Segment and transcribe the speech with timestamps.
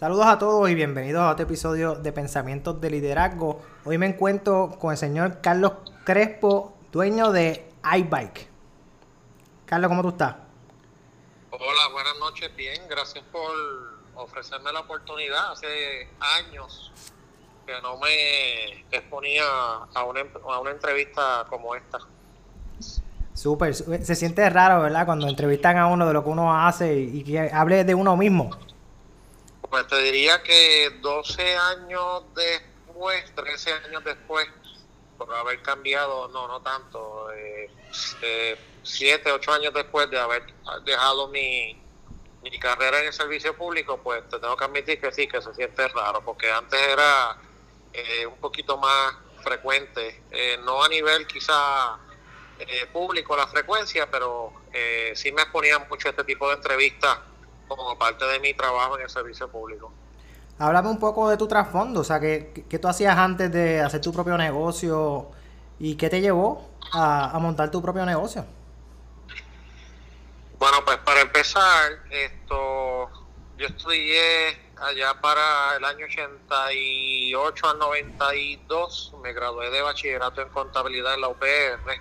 [0.00, 3.60] Saludos a todos y bienvenidos a otro episodio de Pensamientos de Liderazgo.
[3.84, 5.72] Hoy me encuentro con el señor Carlos
[6.06, 8.48] Crespo, dueño de iBike.
[9.66, 10.36] Carlos, ¿cómo tú estás?
[11.50, 13.50] Hola, buenas noches, bien, gracias por
[14.14, 15.52] ofrecerme la oportunidad.
[15.52, 16.90] Hace años
[17.66, 19.44] que no me exponía
[19.94, 21.98] a una, a una entrevista como esta.
[23.34, 25.04] Súper, se siente raro, ¿verdad?
[25.04, 28.50] Cuando entrevistan a uno de lo que uno hace y que hable de uno mismo.
[29.70, 34.48] Pues te diría que 12 años después, 13 años después,
[35.16, 37.70] por haber cambiado, no, no tanto, eh,
[38.82, 40.42] 7, 8 años después de haber
[40.84, 41.80] dejado mi,
[42.42, 45.54] mi carrera en el servicio público, pues te tengo que admitir que sí, que se
[45.54, 47.36] siente raro, porque antes era
[47.92, 51.98] eh, un poquito más frecuente, eh, no a nivel quizá
[52.58, 57.18] eh, público la frecuencia, pero eh, sí me exponían mucho este tipo de entrevistas
[57.76, 59.92] como parte de mi trabajo en el servicio público.
[60.58, 64.00] Háblame un poco de tu trasfondo, o sea, ¿qué, qué tú hacías antes de hacer
[64.00, 65.30] tu propio negocio
[65.78, 68.44] y qué te llevó a, a montar tu propio negocio?
[70.58, 73.08] Bueno, pues para empezar, esto,
[73.56, 81.14] yo estudié allá para el año 88 al 92, me gradué de bachillerato en contabilidad
[81.14, 82.00] en la UPR.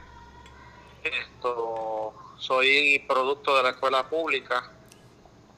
[1.03, 4.71] Esto, soy producto de la escuela pública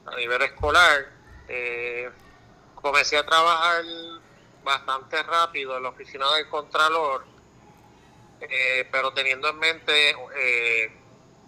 [0.06, 1.08] a nivel escolar.
[1.48, 2.10] Eh,
[2.74, 3.84] comencé a trabajar
[4.64, 7.24] bastante rápido en la oficina del Contralor,
[8.40, 10.92] eh, pero teniendo en mente eh,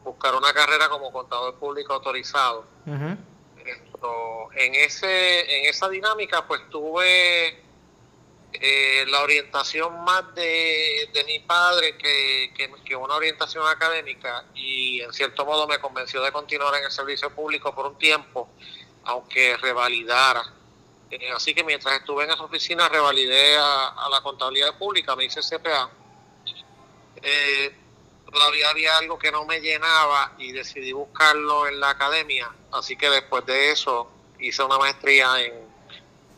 [0.02, 2.66] buscar una carrera como contador público autorizado.
[3.64, 7.63] Esto, en ese en esa dinámica pues tuve
[8.60, 12.52] eh, la orientación más de, de mi padre que,
[12.84, 17.30] que, una orientación académica y en cierto modo me convenció de continuar en el servicio
[17.34, 18.48] público por un tiempo,
[19.05, 20.55] aunque revalidara.
[21.10, 25.25] Eh, así que mientras estuve en esa oficina revalidé a, a la contabilidad pública, me
[25.25, 25.91] hice CPA.
[27.22, 27.76] Eh,
[28.31, 32.50] todavía había algo que no me llenaba y decidí buscarlo en la academia.
[32.72, 35.73] Así que después de eso hice una maestría en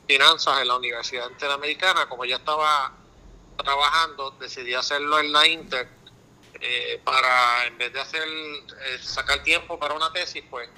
[0.06, 2.08] finanzas en la Universidad Interamericana.
[2.08, 2.92] Como ya estaba
[3.56, 5.88] trabajando, decidí hacerlo en la Inter
[6.60, 10.68] eh, para, en vez de hacer eh, sacar tiempo para una tesis, pues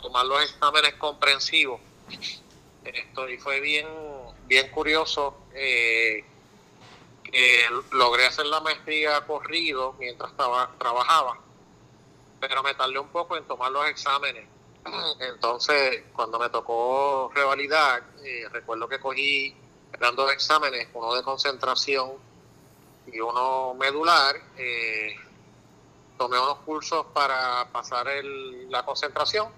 [0.00, 1.80] tomar los exámenes comprensivos.
[2.84, 3.86] Esto y fue bien,
[4.46, 5.46] bien curioso.
[5.54, 6.24] Eh,
[7.32, 11.38] eh, logré hacer la maestría corrido mientras estaba, trabajaba,
[12.38, 14.46] pero me tardé un poco en tomar los exámenes.
[15.20, 19.54] Entonces, cuando me tocó revalidar, eh, recuerdo que cogí,
[19.92, 22.12] eran dos exámenes, uno de concentración
[23.06, 24.36] y uno medular.
[24.56, 25.16] eh,
[26.16, 29.48] tomé unos cursos para pasar el- la concentración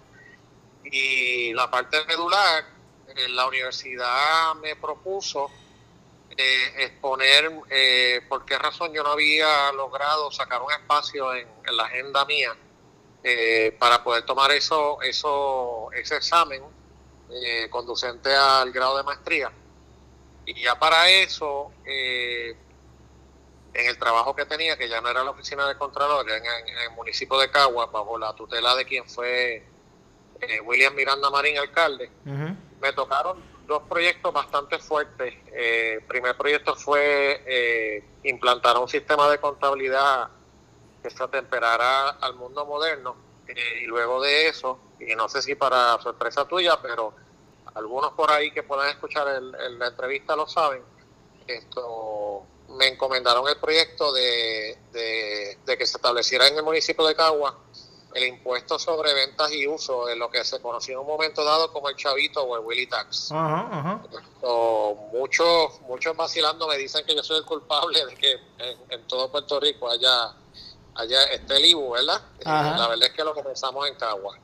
[0.84, 2.64] y la parte medular,
[3.08, 5.50] eh, la universidad me propuso
[6.38, 7.50] eh, exponer
[8.28, 12.54] por qué razón yo no había logrado sacar un espacio en la agenda mía
[13.28, 16.62] eh, para poder tomar eso, eso, ese examen
[17.28, 19.50] eh, conducente al grado de maestría.
[20.44, 22.56] Y ya para eso, eh,
[23.74, 26.78] en el trabajo que tenía, que ya no era la oficina del Contralor, en, en
[26.78, 29.66] el municipio de Caguas, bajo la tutela de quien fue
[30.40, 35.34] eh, William Miranda Marín, alcalde, me tocaron dos proyectos bastante fuertes.
[35.48, 40.28] Eh, el primer proyecto fue eh, implantar un sistema de contabilidad
[41.08, 43.14] que se atemperara al mundo moderno.
[43.46, 47.14] Eh, y luego de eso, y no sé si para sorpresa tuya, pero
[47.74, 50.82] algunos por ahí que puedan escuchar el- el- la entrevista lo saben,
[51.46, 57.14] esto me encomendaron el proyecto de, de- de que se estableciera en el municipio de
[57.14, 57.56] Cagua
[58.14, 61.70] el impuesto sobre ventas y uso, en lo que se conoció en un momento dado
[61.70, 63.30] como el chavito o el Willy Tax.
[63.30, 64.02] Ajá, ajá.
[64.40, 69.06] O muchos, muchos vacilando me dicen que yo soy el culpable de que en, en
[69.06, 70.32] todo Puerto Rico haya,
[70.96, 72.22] haya esté el IBU, ¿verdad?
[72.44, 72.74] Ajá.
[72.74, 74.38] Eh, La verdad es que lo comenzamos en Cagua.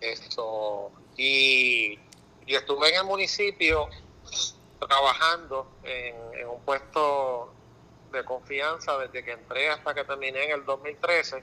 [0.00, 1.98] Esto, y,
[2.46, 3.88] y estuve en el municipio
[4.78, 7.52] trabajando en, en un puesto
[8.12, 11.42] de confianza desde que entré hasta que terminé en el 2013.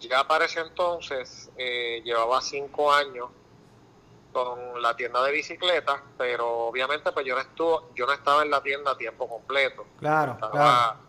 [0.00, 3.28] Ya para ese entonces eh, llevaba cinco años
[4.32, 8.50] con la tienda de bicicletas, pero obviamente pues yo no estuvo, yo no estaba en
[8.50, 10.54] la tienda a tiempo completo, Claro, claro.
[10.54, 11.00] estaba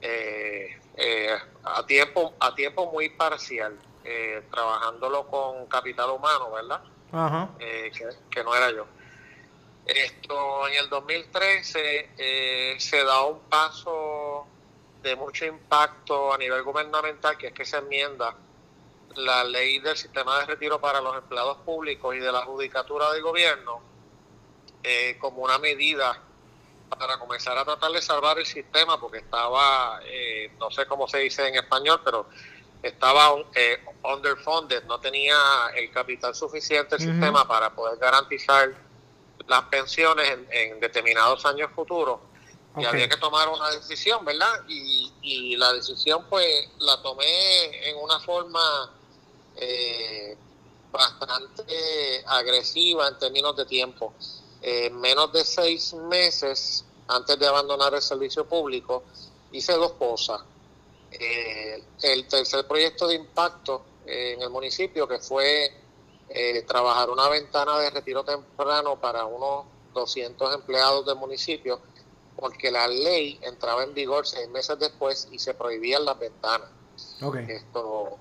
[0.00, 6.82] eh, eh, a tiempo a tiempo muy parcial, eh, trabajándolo con capital humano, ¿verdad?
[7.12, 7.50] Ajá.
[7.58, 8.86] Eh, que, que no era yo.
[9.86, 14.44] Esto en el 2013 eh, se da un paso
[15.00, 18.34] de mucho impacto a nivel gubernamental, que es que se enmienda
[19.14, 23.22] la ley del sistema de retiro para los empleados públicos y de la judicatura del
[23.22, 23.80] gobierno,
[24.82, 26.20] eh, como una medida
[26.88, 31.18] para comenzar a tratar de salvar el sistema, porque estaba, eh, no sé cómo se
[31.18, 32.28] dice en español, pero
[32.82, 35.36] estaba eh, underfunded, no tenía
[35.74, 38.72] el capital suficiente el sistema para poder garantizar
[39.46, 42.20] las pensiones en, determinados años futuros.
[42.78, 44.64] Y había que tomar una decisión, ¿verdad?
[44.68, 48.92] Y, y, la decisión, pues, la tomé en una forma
[49.56, 50.36] eh,
[50.92, 54.12] bastante agresiva en términos de tiempo.
[54.68, 59.04] En menos de seis meses antes de abandonar el servicio público,
[59.52, 60.40] hice dos cosas.
[61.12, 65.72] Eh, el tercer proyecto de impacto eh, en el municipio, que fue
[66.28, 71.78] eh, trabajar una ventana de retiro temprano para unos 200 empleados del municipio,
[72.34, 76.70] porque la ley entraba en vigor seis meses después y se prohibían las ventanas.
[77.48, 78.18] Esto,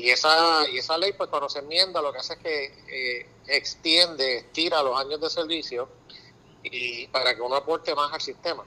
[0.00, 4.38] y esa, y esa ley, pues cuando se enmienda, lo que hace es que extiende,
[4.38, 5.88] estira los años de servicio
[6.62, 8.64] y para que uno aporte más al sistema.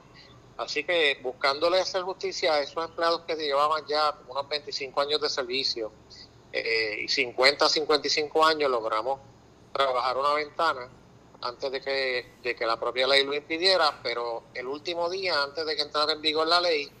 [0.58, 5.30] Así que buscándole hacer justicia a esos empleados que llevaban ya unos 25 años de
[5.30, 5.90] servicio
[6.52, 9.18] eh, y 50, 55 años, logramos
[9.72, 10.90] trabajar una ventana
[11.40, 15.64] antes de que, de que la propia ley lo impidiera, pero el último día, antes
[15.64, 16.92] de que entrara en vigor la ley,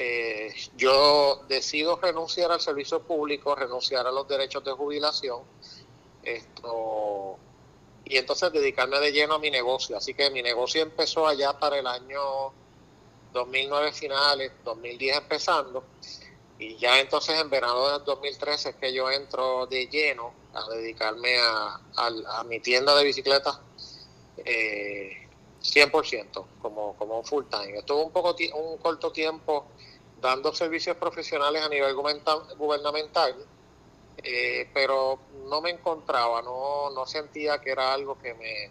[0.00, 5.40] eh, yo decido renunciar al servicio público, renunciar a los derechos de jubilación,
[6.22, 7.36] esto
[8.04, 9.96] y entonces dedicarme de lleno a mi negocio.
[9.96, 12.20] Así que mi negocio empezó allá para el año
[13.32, 15.82] 2009 finales, 2010 empezando,
[16.60, 21.38] y ya entonces en verano del 2013 es que yo entro de lleno a dedicarme
[21.40, 23.58] a, mi tienda de bicicletas
[24.44, 25.27] eh,
[25.62, 27.78] 100%, como, como un full time.
[27.78, 29.66] Estuve un, poco, un corto tiempo
[30.20, 33.34] dando servicios profesionales a nivel gubernamental,
[34.18, 38.70] eh, pero no me encontraba, no, no sentía que era algo que me,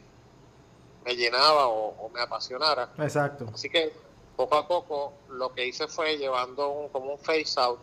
[1.06, 2.92] me llenaba o, me apasionara.
[2.98, 3.46] Exacto.
[3.54, 3.94] Así que
[4.36, 7.80] poco a poco lo que hice fue llevando un, como un face out,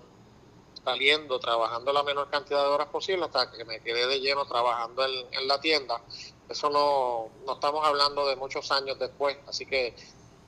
[0.84, 5.04] saliendo, trabajando la menor cantidad de horas posible hasta que me quedé de lleno trabajando
[5.06, 6.02] en, en la tienda.
[6.48, 9.94] Eso no, no estamos hablando de muchos años después, así que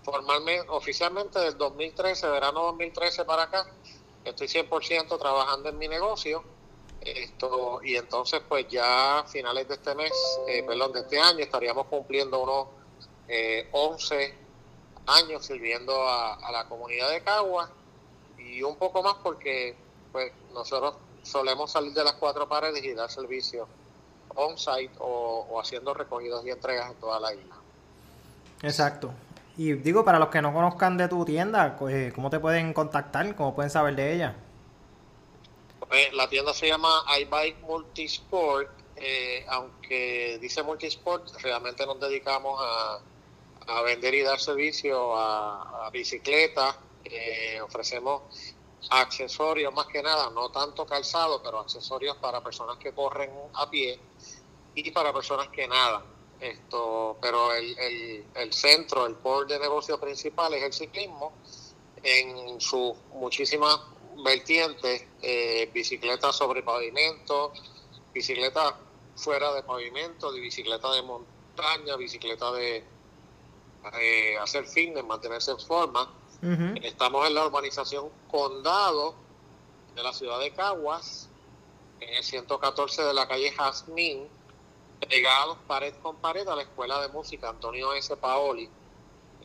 [0.03, 3.67] formalmente, oficialmente del 2013, verano 2013 para acá,
[4.25, 6.45] estoy 100% trabajando en mi negocio
[7.07, 10.13] esto, y entonces, pues ya a finales de este mes,
[10.49, 12.69] eh, perdón, de este año, estaríamos cumpliendo unos
[13.29, 14.35] eh, 11
[15.07, 17.71] años sirviendo a, la comunidad de Cagua
[18.39, 19.77] y un poco más porque
[20.11, 23.69] pues nosotros solemos salir de las cuatro paredes y dar servicio
[24.37, 27.57] on-site o, haciendo recogidos y entregas en toda la isla.
[28.63, 29.13] Exacto.
[29.57, 33.35] Y digo, para los que no conozcan de tu tienda, pues, ¿cómo te pueden contactar?
[33.35, 34.37] ¿Cómo pueden saber de ella?
[35.81, 43.01] Pues, la tienda se llama iBike Multisport, eh, aunque dice Multisport, realmente nos dedicamos a,
[43.83, 48.23] vender y dar servicio a, bicicletas, eh, ofrecemos
[48.91, 53.99] accesorios más que nada, no tanto calzado, pero accesorios para personas que corren a pie
[54.77, 56.03] y para personas que nadan.
[56.39, 61.33] Esto, pero el, el, el centro, el core de negocio principal es el ciclismo
[62.03, 63.81] en sus muchísimas
[64.23, 67.53] vertientes, eh, bicicletas sobre pavimento,
[68.13, 68.75] bicicletas
[69.17, 72.85] fuera de pavimento, de bicicleta de montaña, bicicleta de
[73.99, 76.13] eh, hacer fitness, mantenerse en forma.
[76.83, 79.15] Estamos en la urbanización Condado
[79.95, 81.29] de la ciudad de Caguas,
[81.99, 84.29] en el 114 de la calle Jazmín,
[85.09, 88.17] pegados pared con pared a la Escuela de Música Antonio S.
[88.17, 88.69] Paoli.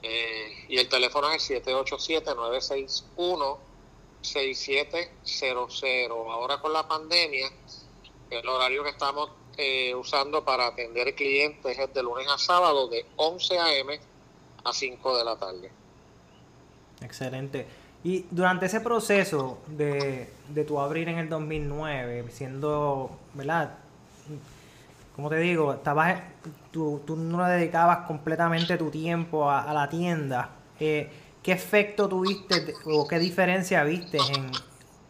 [0.03, 3.57] Eh, y el teléfono es 787-961
[4.21, 6.29] 6700.
[6.29, 7.49] Ahora con la pandemia,
[8.29, 13.05] el horario que estamos eh, usando para atender clientes es de lunes a sábado de
[13.17, 13.99] 11 a.m.
[14.63, 15.71] a 5 de la tarde.
[17.01, 17.65] Excelente.
[18.03, 23.77] Y durante ese proceso de, de tu abrir en el 2009, siendo, ¿verdad?
[25.15, 26.21] Como te digo, estabas,
[26.71, 30.51] tú, no dedicabas completamente tu tiempo a, la tienda.
[30.79, 31.09] Eh,
[31.43, 34.17] ¿Qué efecto tuviste o qué diferencia viste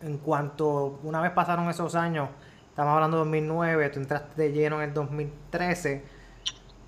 [0.02, 2.30] en, cuanto una vez pasaron esos años?
[2.70, 6.04] Estamos hablando de 2009, tú entraste de lleno en el 2013.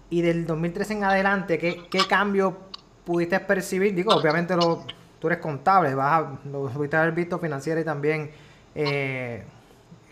[0.09, 2.57] Y del 2013 en adelante, ¿qué, qué cambio
[3.05, 3.93] pudiste percibir?
[3.93, 4.85] Digo, obviamente lo,
[5.19, 8.31] tú eres contable, vas a, lo pudiste haber visto financiero y también
[8.73, 9.43] eh,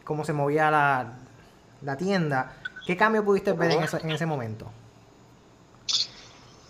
[0.03, 2.60] cómo se movía la tienda.
[2.85, 4.71] ¿Qué cambio pudiste ver en, en ese momento?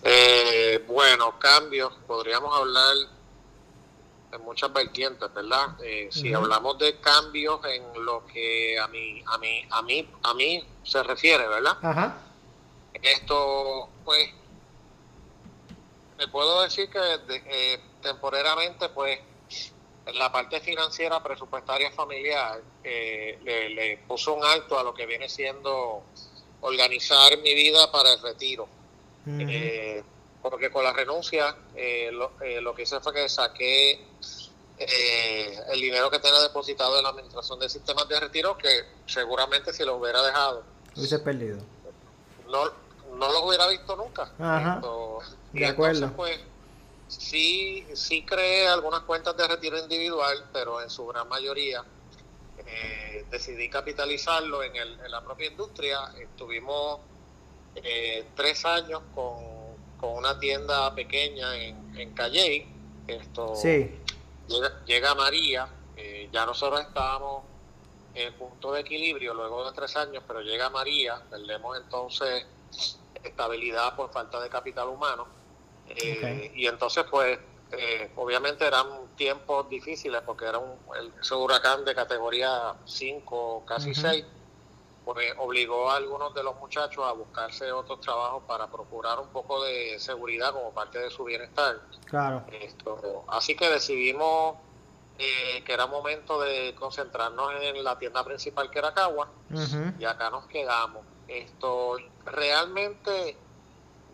[0.03, 2.95] Eh, bueno, cambios, podríamos hablar
[4.31, 5.75] de muchas vertientes, ¿verdad?
[5.83, 10.33] Eh, si hablamos de cambios en lo que a mí, a mí, a mí, a
[10.33, 12.15] mí se refiere, ¿verdad?
[12.93, 14.29] Esto, pues,
[16.17, 16.99] me puedo decir que
[17.29, 19.19] eh, temporariamente, pues,
[20.13, 26.03] la parte financiera presupuestaria familiar eh, le, puso un alto a lo que viene siendo
[26.61, 28.67] organizar mi vida para el retiro.
[29.27, 30.01] Eh,
[30.41, 31.55] porque con la renuncia
[32.11, 32.31] lo,
[32.61, 34.03] lo, que hice fue que saqué
[34.79, 39.83] el dinero que tenía depositado en la administración de sistemas de retiro, que seguramente si
[39.83, 40.63] lo hubiera dejado.
[40.95, 41.59] Hubiese perdido.
[42.49, 42.65] No,
[43.15, 44.31] no lo hubiera visto nunca.
[44.39, 44.81] Ajá.
[45.53, 46.11] de acuerdo.
[46.15, 46.39] pues,
[47.19, 51.83] sí, sí creé algunas cuentas de retiro individual, pero en su gran mayoría
[52.57, 56.13] eh, decidí capitalizarlo en, el, en la propia industria.
[56.19, 56.99] Estuvimos
[57.75, 59.61] eh, tres años con,
[60.03, 62.67] una tienda pequeña en, en Calle.
[63.07, 63.99] Esto sí.
[64.87, 67.43] llega, María, eh, ya nosotros estábamos
[68.15, 72.47] en punto de equilibrio luego de tres años, pero llega María, perdemos entonces
[73.23, 75.40] estabilidad por falta de capital humano.
[75.95, 77.39] Eh, y entonces, pues,
[77.71, 80.77] eh, obviamente eran tiempos difíciles porque era un
[81.21, 84.25] ese huracán de categoría 5, casi 6,
[85.05, 89.63] pues obligó a algunos de los muchachos a buscarse otros trabajos para procurar un poco
[89.63, 91.79] de seguridad como parte de su bienestar.
[92.05, 92.43] Claro.
[92.51, 94.57] Esto, así que decidimos
[95.17, 99.29] eh, que era momento de concentrarnos en la tienda principal que era Cagua
[99.99, 101.05] y acá nos quedamos.
[101.27, 103.37] Esto realmente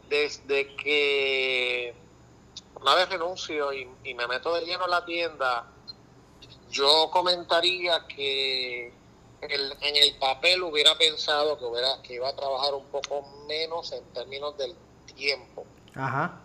[0.10, 1.94] desde que
[2.82, 5.66] una vez renuncio y, me meto de lleno a la tienda,
[6.70, 8.94] yo comentaría que
[9.42, 14.04] en el papel hubiera pensado que hubiera que iba a trabajar un poco menos en
[14.14, 14.76] términos del
[15.16, 15.66] tiempo.
[15.96, 16.42] Ajá.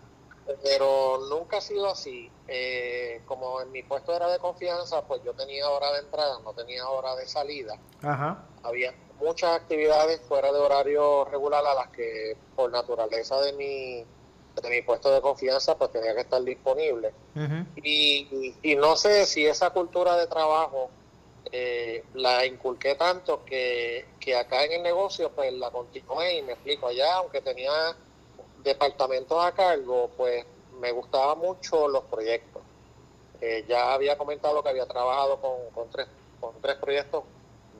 [0.63, 2.29] Pero nunca ha sido así.
[2.47, 6.53] Eh, como en mi puesto era de confianza, pues yo tenía hora de entrada, no
[6.53, 7.77] tenía hora de salida.
[8.01, 8.45] Ajá.
[8.63, 14.05] Había muchas actividades fuera de horario regular a las que por naturaleza de mi
[14.61, 17.11] de mi puesto de confianza pues tenía que estar disponible
[17.81, 20.91] y, y, no sé si esa cultura de trabajo
[21.51, 26.53] eh, la inculqué tanto que, que acá en el negocio pues la continué y me
[26.53, 27.71] explico allá aunque tenía
[28.63, 30.45] departamentos a cargo pues
[30.79, 32.61] me gustaban mucho los proyectos
[33.41, 36.07] eh, ya había comentado que había trabajado con, con tres
[36.39, 37.23] con tres proyectos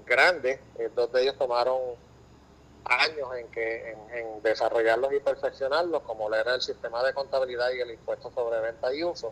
[0.05, 1.79] grandes, eh, dos de ellos tomaron
[2.85, 7.79] años en que en, desarrollarlos y perfeccionarlos, como lo era el sistema de contabilidad y
[7.79, 9.31] el impuesto sobre venta y uso.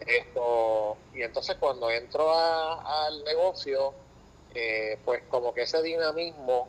[0.00, 3.92] Esto, y entonces cuando entro al negocio,
[4.54, 6.68] eh, pues como que ese dinamismo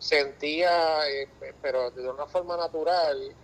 [0.00, 1.28] sentía, eh,
[1.62, 3.36] pero de una forma natural,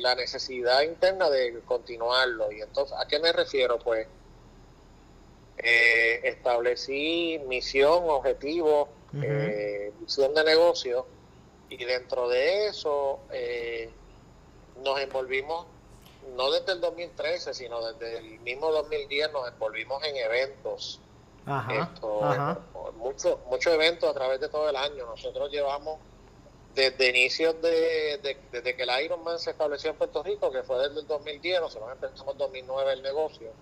[0.00, 2.52] la necesidad interna de continuarlo.
[2.52, 3.78] Y entonces, ¿a qué me refiero?
[3.78, 4.06] Pues
[5.56, 8.88] eh, establecí misión, objetivo,
[9.22, 11.06] eh, visión de negocio
[11.70, 13.88] y dentro de eso eh,
[14.82, 15.66] nos envolvimos,
[16.36, 21.00] no desde el 2013, sino desde el mismo 2010 nos envolvimos en eventos.
[22.96, 25.06] Muchos mucho eventos a través de todo el año.
[25.06, 25.98] Nosotros llevamos
[26.74, 31.00] desde inicios de, desde que el Ironman se estableció en Puerto Rico, que fue desde
[31.00, 33.52] el 2010, nosotros empezamos en 2009 el negocio,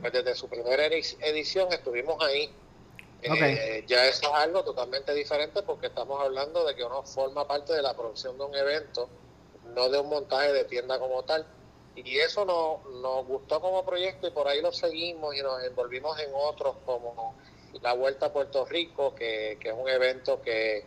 [0.00, 2.52] pues desde su primera edición estuvimos ahí.
[3.20, 7.72] Eh, ya eso es algo totalmente diferente porque estamos hablando de que uno forma parte
[7.72, 9.08] de la producción de un evento,
[9.74, 11.44] no de un montaje de tienda como tal.
[12.04, 16.18] Y eso nos, nos gustó como proyecto y por ahí lo seguimos y nos envolvimos
[16.20, 17.34] en otros como
[17.82, 20.84] la Vuelta a Puerto Rico, que, que es un evento que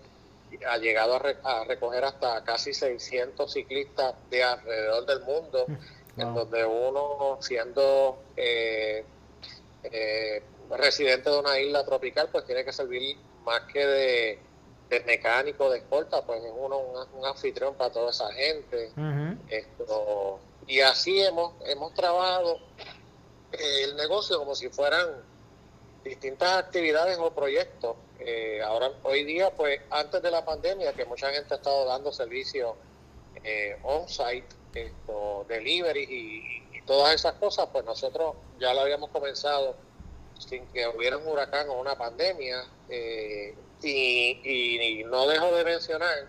[0.68, 5.66] ha llegado a, recoger hasta casi 600 ciclistas de alrededor del mundo,
[6.18, 9.04] en donde uno siendo eh,
[9.84, 14.40] eh, residente de una isla tropical, pues tiene que servir más que de,
[15.06, 18.92] mecánico, de escolta, pues es uno un, anfitrión para toda esa gente.
[19.50, 22.60] Esto, y así hemos, hemos trabajado
[23.52, 25.08] eh, el negocio como si fueran
[26.04, 31.32] distintas actividades o proyectos eh, ahora, hoy día, pues antes de la pandemia, que mucha
[31.32, 32.76] gente ha estado dando servicios
[33.44, 34.46] eh, on-site,
[35.48, 39.76] delivery y, todas esas cosas, pues nosotros ya lo habíamos comenzado
[40.40, 42.66] sin que hubiera un huracán o una pandemia.
[42.90, 46.28] Eh, y, no dejo de mencionar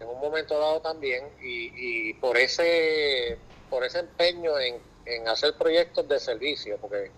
[0.00, 3.38] en un momento dado también, y, por ese
[3.74, 7.10] por ese empeño en, en hacer proyectos de servicio, porque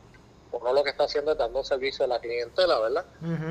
[0.52, 3.04] uno lo que está haciendo es dando servicio a la clientela, ¿verdad?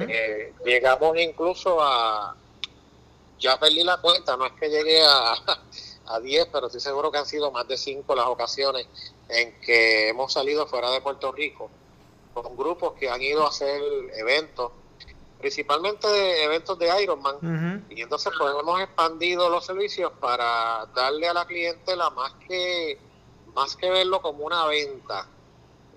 [0.10, 2.36] Eh, llegamos incluso a,
[3.38, 5.36] ya perdí la cuenta, no es que llegué a,
[6.08, 8.88] a 10, pero estoy seguro que han sido más de 5 las ocasiones
[9.30, 11.70] en que hemos salido fuera de Puerto Rico
[12.34, 13.80] con grupos que han ido a hacer
[14.16, 14.72] eventos
[15.46, 17.86] principalmente eventos de Ironman.
[17.92, 22.98] Y entonces pues hemos expandido los servicios para darle a la clientela más que,
[23.54, 25.28] más que verlo como una venta,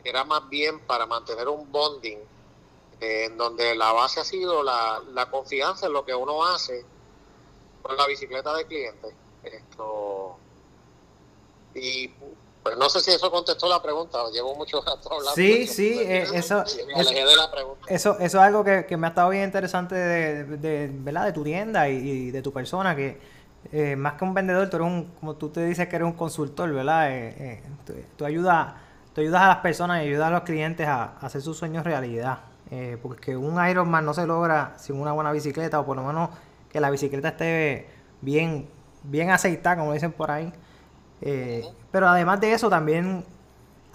[0.05, 2.19] era más bien para mantener un bonding,
[3.01, 6.85] eh, en donde la base ha sido la, la confianza en lo que uno hace
[7.81, 9.15] con la bicicleta de cliente.
[9.45, 10.37] Esto,
[11.75, 12.11] y
[12.77, 15.35] no sé si eso contestó la pregunta, llevo mucho rato hablando.
[15.35, 16.65] Sí, sí, eh, eso,
[17.87, 21.27] eso, eso es algo que, me ha estado bien interesante de, de, ¿verdad?
[21.27, 23.21] de tu tienda y, de tu persona, que
[23.73, 26.15] eh, más que un vendedor, tú eres un, como tú te dices que eres un
[26.15, 27.09] consultor, ¿verdad?
[27.11, 27.63] Eh,
[28.17, 28.75] tú, ayudas,
[29.15, 32.41] tú ayudas a las personas y ayudas a los clientes a, hacer sus sueños realidad.
[33.03, 36.31] porque un Ironman no se logra sin una buena bicicleta, o por lo menos
[36.71, 37.89] que la bicicleta esté
[38.21, 38.69] bien,
[39.03, 40.53] bien aceitada, como dicen por ahí.
[41.21, 43.25] Eh, pero además de eso, también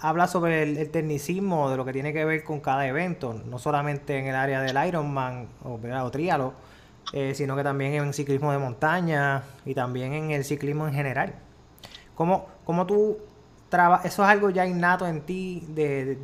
[0.00, 4.18] habla sobre el, tecnicismo de lo que tiene que ver con cada evento, no solamente
[4.18, 6.52] en el área del Ironman o, o trialo,
[7.12, 11.34] eh, sino que también en ciclismo de montaña y también en el ciclismo en general.
[12.14, 13.18] ¿Cómo, cómo tú
[13.68, 14.06] trabajas?
[14.06, 16.18] Eso es algo ya innato en ti, de,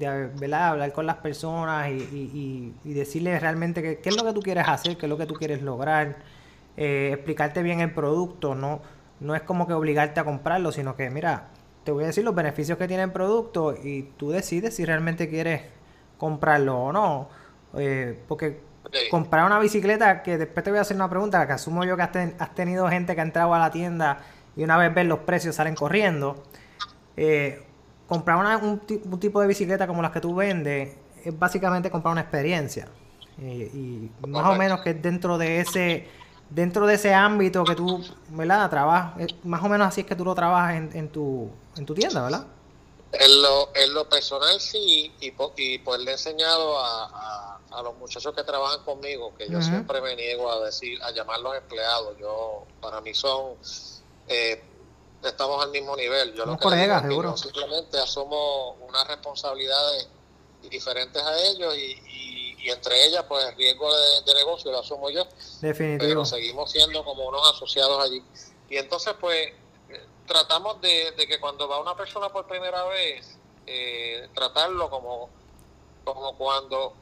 [0.52, 5.06] hablar con las personas y, decirles realmente qué, es lo que tú quieres hacer, qué
[5.06, 6.16] es lo que tú quieres lograr,
[6.76, 8.80] eh, explicarte bien el producto, no
[9.20, 11.48] no es como que obligarte a comprarlo, sino que, mira,
[11.84, 15.28] te voy a decir los beneficios que tiene el producto y tú decides si realmente
[15.28, 15.62] quieres
[16.18, 17.28] comprarlo o no.
[17.76, 18.60] Eh, porque
[19.10, 22.02] comprar una bicicleta, que después te voy a hacer una pregunta, que asumo yo que
[22.02, 24.18] has, tenido gente que ha entrado a la tienda
[24.56, 26.42] y una vez ven los precios salen corriendo.
[27.16, 27.62] Eh,
[28.08, 32.88] comprar un, tipo de bicicleta como las que tú vendes es básicamente comprar una experiencia.
[33.40, 36.06] Eh, y más o menos que dentro de ese
[36.50, 38.68] dentro de ese ámbito que tú, ¿verdad?
[38.68, 41.86] Trabajas, eh, más o menos así es que tú lo trabajas en, en, tu, en
[41.86, 42.46] tu tienda, ¿verdad?
[43.12, 47.96] En lo, en lo personal sí, y, y pues le he enseñado a, a, los
[47.96, 52.64] muchachos que trabajan conmigo, que yo siempre me niego a decir, a llamarlos empleados, yo,
[52.80, 53.54] para mí son,
[54.28, 54.62] eh,
[55.24, 57.36] estamos al mismo nivel, yo lo que colegas, seguro.
[57.36, 60.08] simplemente asumo unas responsabilidades
[60.68, 65.24] diferentes a ellos y y entre ellas, pues el riesgo de, negocio lo asumo yo.
[65.60, 66.08] Definitivo.
[66.08, 68.22] Pero seguimos siendo como unos asociados allí.
[68.68, 69.52] Y entonces, pues,
[70.26, 75.30] tratamos de, que cuando va una persona por primera vez, eh, tratarlo como,
[76.04, 76.94] como cuando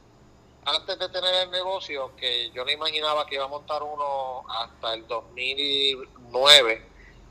[0.65, 4.93] antes de tener el negocio, que yo no imaginaba que iba a montar uno hasta
[4.93, 6.85] el 2009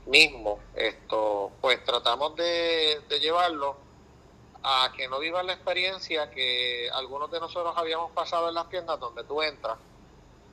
[0.07, 3.88] mismo, esto, pues tratamos de, de llevarlo
[4.62, 8.99] a que no vivan la experiencia que algunos de nosotros habíamos pasado en las tiendas
[8.99, 9.79] donde tú entras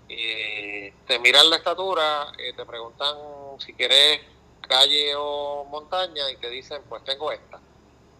[0.07, 3.15] y te miran la estatura, eh, te preguntan
[3.59, 4.21] si quieres
[4.61, 7.59] calle o montaña y te dicen pues tengo esta.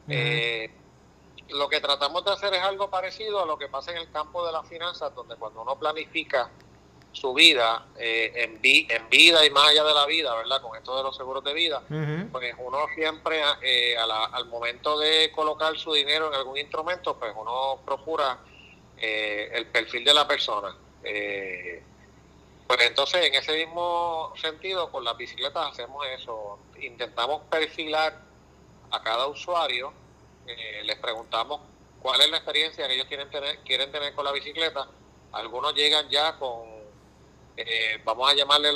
[0.07, 0.71] Eh,
[1.49, 4.45] lo que tratamos de hacer es algo parecido a lo que pasa en el campo
[4.45, 6.49] de las finanzas, donde cuando uno planifica
[7.15, 10.61] su vida eh, en, en vida y más allá de la vida, ¿verdad?
[10.61, 11.81] Con esto de los seguros de vida,
[12.31, 17.79] pues uno siempre eh, al momento de colocar su dinero en algún instrumento, pues uno
[17.85, 18.39] procura
[18.97, 20.75] eh, el perfil de la persona.
[21.01, 28.21] pues entonces, en ese mismo sentido, con las bicicletas hacemos eso, intentamos perfilar
[28.91, 29.93] a cada usuario,
[30.83, 31.61] les preguntamos
[32.01, 34.87] cuál es la experiencia que ellos quieren tener, quieren tener con la bicicleta.
[35.31, 36.74] Algunos llegan ya con
[37.57, 38.71] eh, vamos a llamarle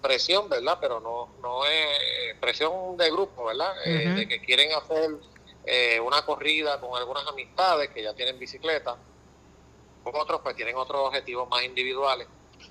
[0.00, 0.78] presión, ¿verdad?
[0.80, 3.74] Pero no, no es presión de grupo, ¿verdad?
[3.84, 5.10] Eh, de que quieren hacer
[5.64, 8.96] eh, una corrida con algunas amistades que ya tienen bicicleta,
[10.04, 12.28] otros pues tienen otros objetivos más individuales.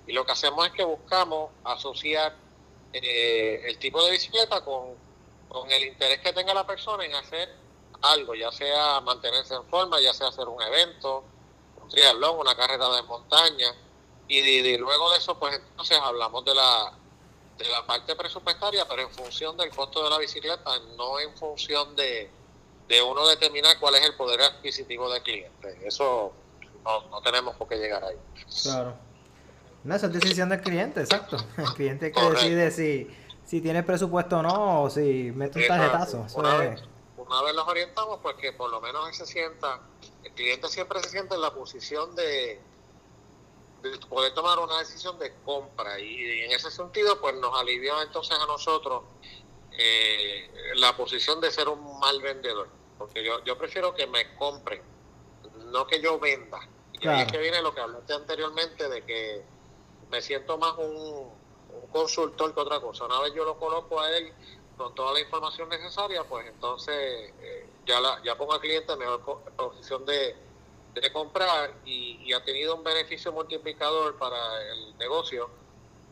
[0.08, 2.36] Y lo que hacemos es que buscamos asociar
[2.92, 4.96] el tipo de bicicleta con,
[5.48, 7.50] con el interés que tenga la persona en hacer
[8.02, 11.24] algo, ya sea mantenerse en forma, ya sea hacer un evento,
[11.82, 13.76] un triatlón, una carrera de montaña,
[14.30, 16.94] y, luego de eso, pues entonces hablamos de la,
[17.58, 21.96] de la parte presupuestaria, pero en función del costo de la bicicleta, no en función
[21.96, 22.30] de,
[22.88, 25.80] de uno determinar cuál es el poder adquisitivo del cliente.
[25.84, 26.32] Eso
[26.84, 28.18] no, tenemos por qué llegar ahí.
[28.62, 28.96] Claro.
[29.84, 31.38] No, esa es decisión del cliente, exacto.
[31.58, 33.08] El cliente que decide si,
[33.46, 36.28] si tiene presupuesto o no, o si mete un tarjetazo.
[36.36, 36.82] Una, vez,
[37.18, 39.80] una vez los orientamos, pues que por lo menos él se sienta,
[40.24, 42.62] el cliente siempre se siente en la posición de
[44.10, 46.00] poder tomar una decisión de compra.
[46.00, 49.04] Y en ese sentido pues nos alivió entonces a nosotros
[49.72, 52.70] eh, la posición de ser un mal vendedor.
[52.98, 54.82] Porque yo, yo prefiero que me compren
[55.72, 56.60] no que yo venda.
[56.94, 59.44] Y ahí es que viene lo que hablaste anteriormente de que
[60.10, 61.38] me siento más un,
[61.92, 63.06] consultor que otra cosa.
[63.06, 64.34] Una vez yo lo coloco a él
[64.78, 69.00] con toda la información necesaria pues entonces eh, ya la, ya pongo al cliente en
[69.00, 70.36] mejor posición de
[70.94, 74.38] de comprar y, ha tenido un beneficio multiplicador para
[74.72, 75.50] el negocio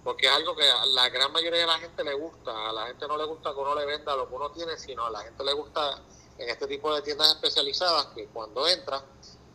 [0.03, 2.69] porque es algo que a la gran mayoría de la gente le gusta.
[2.69, 5.05] A la gente no le gusta que uno le venda lo que uno tiene, sino
[5.05, 6.01] a la gente le gusta
[6.37, 9.03] en este tipo de tiendas especializadas que cuando entra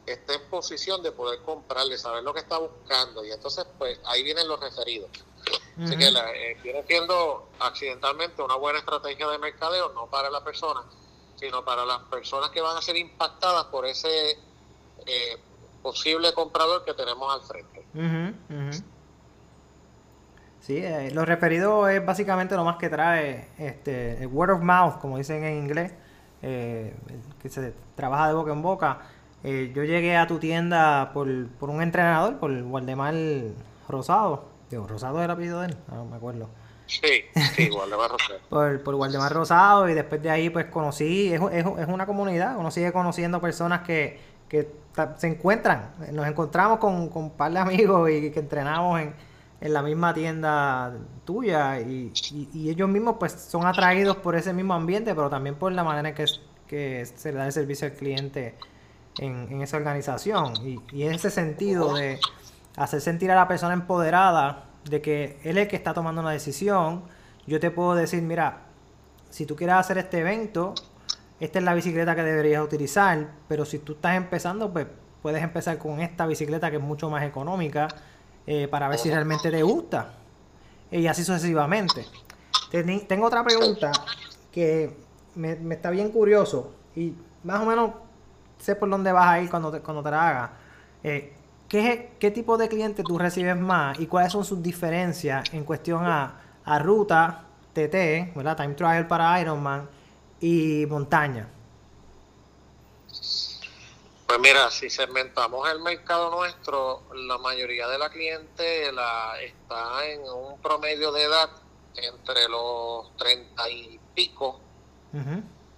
[0.05, 3.25] esté en posición de poder comprarle, saber lo que está buscando.
[3.25, 5.11] Y entonces, pues ahí vienen los referidos.
[5.83, 10.85] Así que eh, viene siendo accidentalmente una buena estrategia de mercadeo, no para la persona,
[11.37, 14.39] sino para las personas que van a ser impactadas por ese
[15.07, 15.39] eh,
[15.83, 17.85] posible comprador que tenemos al frente.
[20.63, 25.01] Sí, eh, los referidos es básicamente lo más que trae este, el word of mouth,
[25.01, 25.93] como dicen en inglés,
[26.41, 26.95] eh,
[27.41, 29.01] que se trabaja de boca en boca.
[29.43, 33.15] Eh, yo llegué a tu tienda por, por un entrenador, por Waldemar
[33.89, 34.45] Rosado.
[34.71, 36.49] Digo, Rosado era el apellido de él, no me acuerdo.
[36.87, 37.25] Sí,
[37.57, 38.39] sí, Waldemar Rosado.
[38.49, 42.57] por, por Waldemar Rosado y después de ahí pues conocí, es, es, es una comunidad,
[42.57, 44.21] uno sigue conociendo personas que,
[44.53, 44.69] que
[45.17, 49.15] se encuentran, nos encontramos con, con un par de amigos y que entrenamos en,
[49.63, 50.93] en la misma tienda
[51.25, 52.13] tuya y,
[52.53, 56.11] y, ellos mismos pues son atraídos por ese mismo ambiente, pero también por la manera
[56.11, 56.27] en que,
[56.67, 58.55] que se le da el servicio al cliente
[59.19, 60.53] en, en esa organización.
[60.63, 62.21] Y, y, en ese sentido de
[62.77, 66.33] hacer sentir a la persona empoderada de que él es el que está tomando una
[66.33, 67.05] decisión,
[67.47, 68.59] yo te puedo decir, mira,
[69.31, 70.75] si tú quieres hacer este evento,
[71.43, 74.87] esta es la bicicleta que deberías utilizar, pero si tú estás empezando, pues
[75.23, 77.89] puedes empezar con esta bicicleta que es mucho más económica
[78.47, 80.13] eh, para ver si realmente te gusta.
[80.93, 82.07] Y así sucesivamente.
[83.09, 83.91] tengo otra pregunta
[84.53, 84.97] que
[85.35, 87.91] me, está bien curioso y más o menos
[88.59, 90.53] sé por dónde vas a ir cuando te, cuando te la haga.
[91.03, 91.33] Eh,
[91.67, 96.07] ¿qué, ¿Qué tipo de cliente tú recibes más y cuáles son sus diferencias en cuestión
[96.07, 98.57] a, a ruta, TT, ¿verdad?
[98.57, 99.89] Time Trial para Ironman
[100.43, 101.49] y montaña?
[104.27, 110.61] Pues mira, si segmentamos el mercado nuestro, la mayoría de la clientela está en un
[110.61, 111.51] promedio de edad
[111.95, 114.61] entre los 30 y pico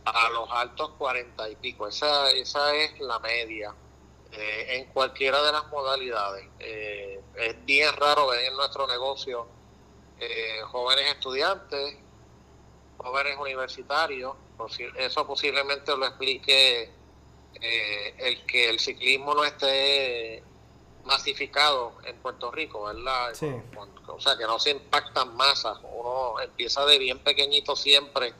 [0.05, 1.89] a los altos 40 y pico.
[1.89, 3.75] Esa, esa es la media
[4.33, 6.47] eh, en cualquiera de las modalidades.
[6.59, 9.47] Eh, es bien raro ver en nuestro negocio
[10.21, 11.97] eh, jóvenes estudiantes,
[12.97, 14.37] jóvenes universitarios.
[14.97, 16.91] Eso posiblemente lo explique
[17.61, 20.43] eh, el que el ciclismo no esté
[21.05, 23.33] masificado en Puerto Rico, ¿verdad?
[24.09, 25.79] O sea, que no se impactan masas.
[25.83, 28.35] Uno empieza de bien pequeñito siempre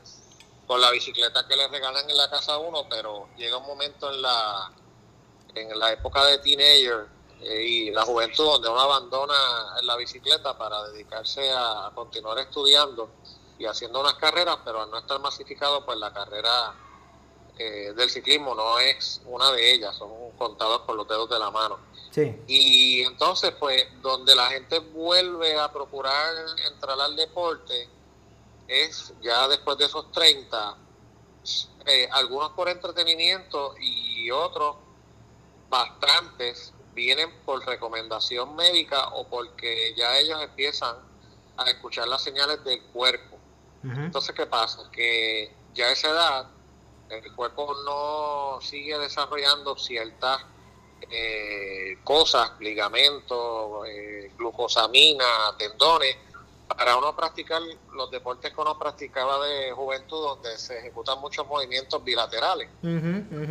[0.65, 4.11] con la bicicleta que le regalan en la casa a uno, pero llega un momento
[4.11, 4.71] en la
[5.53, 7.07] en la época de teenager
[7.41, 13.09] eh, y la juventud donde uno abandona la bicicleta para dedicarse a, a continuar estudiando
[13.57, 16.75] y haciendo unas carreras, pero al no estar masificado, pues la carrera
[17.57, 21.51] eh, del ciclismo no es una de ellas, son contados por los dedos de la
[21.51, 21.79] mano.
[22.47, 26.33] Y entonces, pues, donde la gente vuelve a procurar
[26.65, 27.89] entrar al deporte
[28.67, 30.77] es ya después de esos 30,
[31.85, 34.77] eh, algunos por entretenimiento y otros,
[35.69, 40.95] bastantes, vienen por recomendación médica o porque ya ellos empiezan
[41.57, 43.34] a escuchar las señales del cuerpo.
[43.93, 44.89] Entonces, ¿qué pasa?
[44.91, 46.47] Que ya a esa edad
[47.09, 50.41] el cuerpo no sigue desarrollando ciertas
[51.09, 55.25] eh, cosas, ligamentos, eh, glucosamina,
[55.57, 56.17] tendones,
[56.67, 57.61] para uno practicar
[57.93, 62.69] los deportes que uno practicaba de juventud, donde se ejecutan muchos movimientos bilaterales.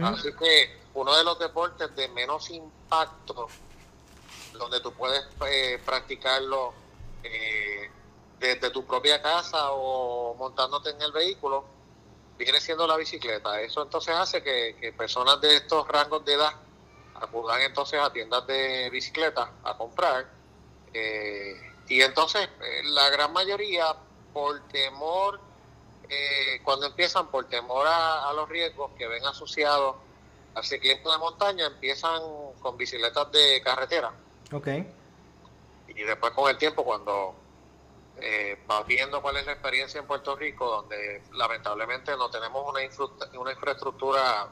[0.03, 3.49] Así que uno de los deportes de menos impacto,
[4.53, 6.75] donde tú puedes eh, practicarlo
[8.45, 11.65] desde tu propia casa o montándote en el vehículo,
[12.37, 13.61] viene siendo la bicicleta.
[13.61, 16.53] Eso entonces hace que, personas de estos rangos de edad
[17.15, 20.27] acudan entonces a tiendas de bicicleta a comprar.
[20.93, 21.55] Eh,
[21.89, 23.95] y entonces eh, la gran mayoría,
[24.33, 25.41] por temor,
[26.09, 29.97] eh, cuando empiezan por temor a, los riesgos que ven asociados
[30.55, 32.21] al ciclismo de montaña, empiezan
[32.61, 34.13] con bicicletas de carretera.
[34.53, 34.69] Ok.
[35.89, 37.35] Y después con el tiempo, cuando
[38.21, 42.81] eh, viendo cuál es la experiencia en Puerto Rico, donde lamentablemente no tenemos una,
[43.41, 44.49] una infraestructura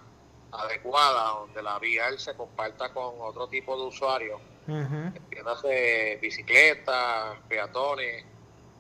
[0.51, 8.25] adecuada, donde la vía se comparta con otro tipo de usuarios, uh bicicletas, peatones,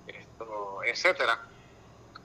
[0.06, 1.40] esto, etcétera.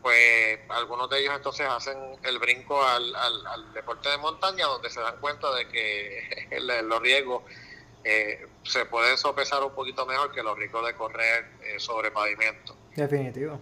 [0.02, 5.02] Pues algunos de ellos entonces hacen el brinco al, al, deporte de montaña, donde se
[5.02, 6.48] dan cuenta de que
[6.84, 7.44] los riesgos
[8.10, 12.74] eh, se puede sopesar un poquito mejor que los ricos de correr eh, sobre pavimento.
[12.96, 13.60] Definitivo.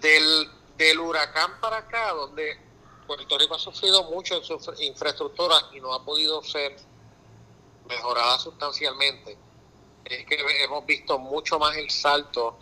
[0.00, 2.58] Del, del huracán para acá, donde
[3.06, 6.76] Puerto Rico ha sufrido mucho en su infraestructura y no ha podido ser
[7.88, 9.38] mejorada sustancialmente,
[10.04, 12.58] es que hemos visto mucho más el salto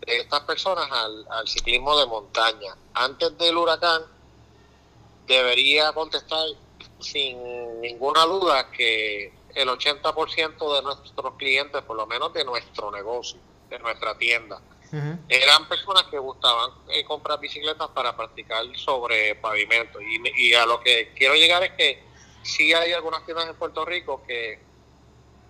[0.00, 2.74] de estas personas al, al ciclismo de montaña.
[2.94, 4.02] Antes del huracán,
[5.26, 6.46] debería contestar
[7.00, 13.38] sin ninguna duda que el 80% de nuestros clientes, por lo menos de nuestro negocio,
[13.68, 14.60] de nuestra tienda,
[15.28, 19.98] eran personas que gustaban eh, comprar bicicletas para practicar sobre pavimento.
[20.02, 22.02] Y, y, a lo que quiero llegar es que
[22.42, 24.60] sí hay algunas tiendas en Puerto Rico que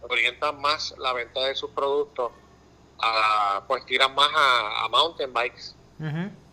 [0.02, 2.30] orientan más la venta de sus productos
[3.00, 5.74] a, pues tiran más a, mountain bikes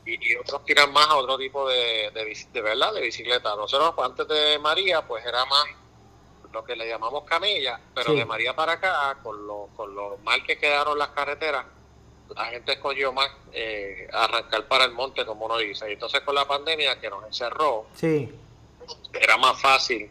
[0.06, 3.56] y, otros tiran más a otro tipo de, de, verdad de bicicleta.
[3.56, 5.66] Nosotros pues, antes de María pues era más
[6.52, 10.44] lo que le llamamos camilla, pero de María para acá, con lo, con lo mal
[10.44, 11.66] que quedaron las carreteras,
[12.36, 15.90] la gente escogió más eh, arrancar para el monte, como uno dice.
[15.90, 18.32] Y entonces con la pandemia que nos encerró, sí.
[19.14, 20.10] era más fácil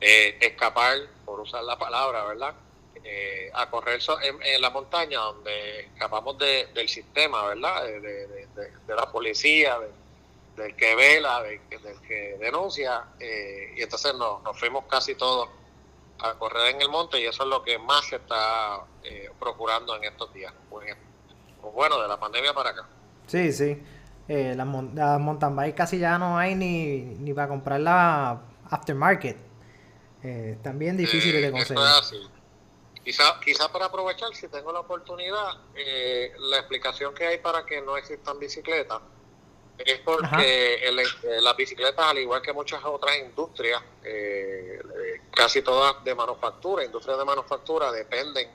[0.00, 2.54] eh, escapar, por usar la palabra, ¿verdad?
[3.02, 7.84] Eh, a correr en, la montaña donde escapamos del sistema, ¿verdad?
[7.84, 9.78] De, la policía,
[10.56, 11.60] del que vela, del
[12.06, 15.48] que denuncia, y entonces nos, nos fuimos casi todos
[16.18, 19.94] a correr en el monte y eso es lo que más se está eh, procurando
[19.96, 20.52] en estos días.
[20.70, 20.96] Pues,
[21.60, 22.88] pues, bueno, de la pandemia para acá.
[23.26, 23.82] Sí, sí.
[24.28, 29.36] Eh, las la mountain bike casi ya no hay ni, ni para comprar la aftermarket.
[30.22, 31.84] Eh, también difícil de conseguir.
[33.04, 37.80] Quizá, quizá para aprovechar, si tengo la oportunidad, eh, la explicación que hay para que
[37.80, 39.00] no existan bicicletas
[39.78, 40.96] es porque el,
[41.42, 44.80] las bicicletas, al igual que muchas otras industrias, eh,
[45.30, 48.48] casi todas de manufactura, industrias de manufactura, dependen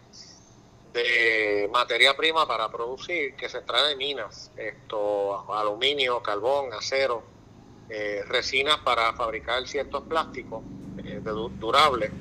[0.94, 7.24] de materia prima para producir que se extrae de minas, esto aluminio, carbón, acero,
[7.90, 10.64] eh, resinas para fabricar ciertos plásticos
[11.04, 11.22] eh,
[11.60, 12.12] durables.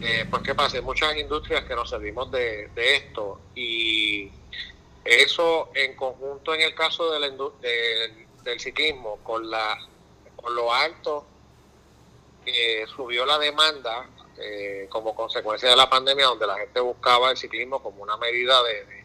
[0.00, 4.30] Eh, pues qué pasa, hay muchas industrias que nos servimos de, de esto y
[5.04, 7.36] eso en conjunto en el caso del,
[8.42, 9.78] del ciclismo, con, la,
[10.36, 11.26] con lo alto
[12.44, 17.36] que subió la demanda eh, como consecuencia de la pandemia, donde la gente buscaba el
[17.36, 19.02] ciclismo como una medida de,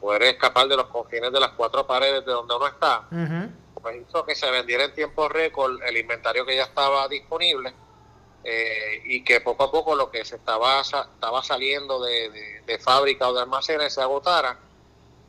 [0.00, 3.06] poder escapar de los confines de las cuatro paredes de donde uno está,
[3.80, 7.72] pues hizo que se vendiera en tiempo récord el inventario que ya estaba disponible
[8.42, 13.28] eh, y que poco a poco lo que se estaba, estaba saliendo de, de fábrica
[13.28, 14.58] o de almacenes se agotara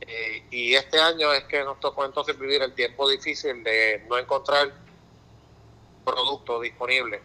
[0.00, 4.18] eh, y este año es que nos tocó entonces vivir el tiempo difícil de no
[4.18, 4.72] encontrar
[6.04, 7.20] productos disponibles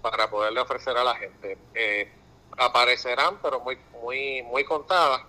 [0.00, 1.58] para poderle ofrecer a la gente.
[1.74, 2.10] Eh,
[2.56, 5.22] aparecerán, pero muy, muy, muy contadas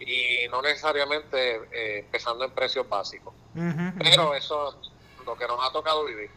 [0.00, 3.32] y no necesariamente eh, empezando en precios básicos.
[3.98, 6.30] Pero eso es lo que nos ha tocado vivir.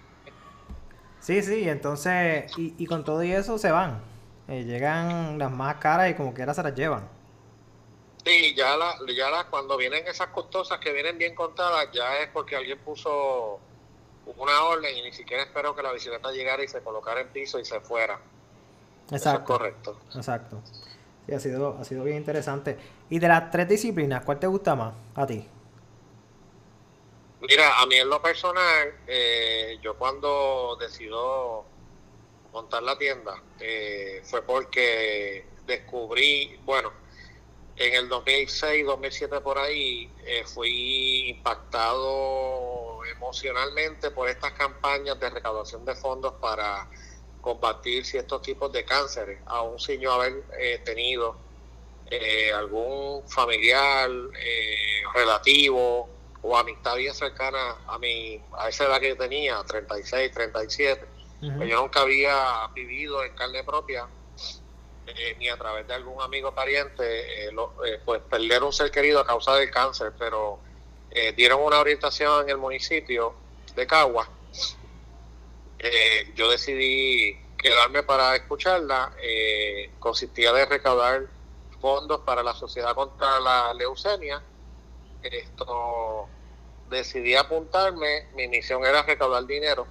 [1.20, 4.02] Sí, sí, entonces, y, y con todo y eso se van.
[4.48, 7.08] llegan las más caras y como quiera se las llevan.
[8.24, 12.30] Sí, ya, la, ya la, cuando vienen esas costosas que vienen bien contadas, ya es
[12.30, 13.60] porque alguien puso
[14.38, 17.60] una orden y ni siquiera esperó que la bicicleta llegara y se colocara en piso
[17.60, 18.20] y se fuera.
[19.12, 19.54] Exacto.
[19.54, 20.00] correcto.
[20.16, 20.62] Exacto.
[21.26, 22.78] Sí, ha sido, ha sido bien interesante.
[23.10, 25.46] Y de las tres disciplinas, ¿cuál te gusta más a ti?
[27.42, 31.66] Mira, a mí en lo personal, eh, yo cuando decido
[32.54, 37.01] montar la tienda, eh, fue porque descubrí, bueno,
[37.78, 45.86] en el 2006, 2007 por ahí, eh, fui impactado emocionalmente por estas campañas de recaudación
[45.86, 46.88] de fondos para
[47.42, 51.36] combatir ciertos tipos de cánceres, aún sin yo haber eh, tenido
[52.10, 54.10] eh, algún familiar
[55.14, 56.10] relativo
[56.44, 61.06] o amistad bien cercana a mi a esa edad que tenía, 36, 37.
[61.58, 64.08] Pues yo nunca había vivido en carne propia
[65.08, 67.50] eh, ni a través de algún amigo pariente, eh,
[67.86, 70.60] eh, pues perder un ser querido a causa del cáncer, pero
[71.36, 73.36] dieron una orientación en el municipio
[73.76, 74.30] de Cagua.
[76.36, 79.14] yo decidí quedarme para escucharla.
[80.00, 81.28] consistía de recaudar
[81.82, 84.42] fondos para la Sociedad contra la Leucemia.
[85.22, 86.30] Esto
[86.90, 89.86] decidí apuntarme, mi misión era recaudar dinero.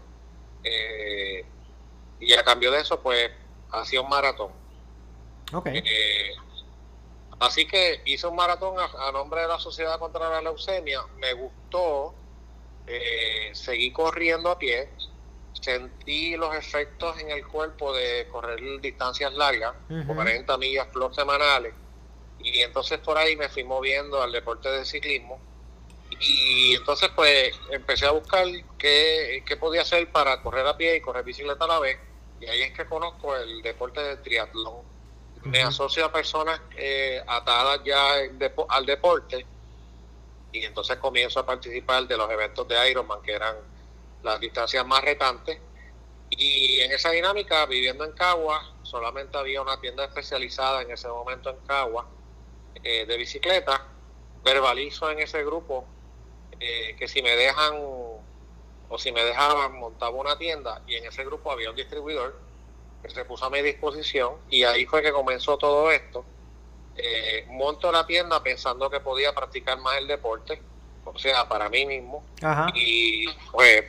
[2.19, 3.31] y a cambio de eso, pues
[3.73, 4.60] hacía un maratón
[5.53, 5.83] Okay.
[5.85, 6.35] Eh,
[7.41, 11.03] así que hice un maratón a, nombre de la Sociedad contra la Leucemia.
[11.17, 12.15] Me gustó.
[12.87, 14.89] Eh, seguí corriendo a pie.
[15.53, 19.75] Sentí los efectos en el cuerpo de correr distancias largas,
[20.07, 21.75] 40 millas plus semanales.
[22.39, 25.41] Y entonces por ahí me fui moviendo al deporte de ciclismo.
[26.21, 28.47] Y entonces pues empecé a buscar
[28.79, 31.99] qué, qué podía hacer para correr a pie y correr bicicleta a la vez.
[32.41, 34.90] Y ahí es que conozco el deporte de triatlón
[35.45, 38.15] me asocio a personas eh, atadas ya
[38.69, 39.47] al deporte
[40.53, 43.57] y entonces comienzo a participar de los eventos de Ironman, que eran
[44.23, 45.59] las distancias más retantes.
[46.31, 51.51] Y en esa dinámica, viviendo en Cagua, solamente había una tienda especializada en ese momento
[51.51, 52.07] en Cagua
[52.83, 53.87] eh, de bicicleta.
[54.43, 55.87] Verbalizo en ese grupo
[56.59, 61.25] eh, que si me dejan o si me dejaban montaba una tienda y en ese
[61.25, 62.50] grupo había un distribuidor
[63.03, 66.25] que se puso a mi disposición y ahí fue que comenzó todo esto.
[66.97, 70.61] Eh, monto la tienda pensando que podía practicar más el deporte,
[71.05, 72.25] o sea, para mí mismo.
[72.75, 73.85] Y pues,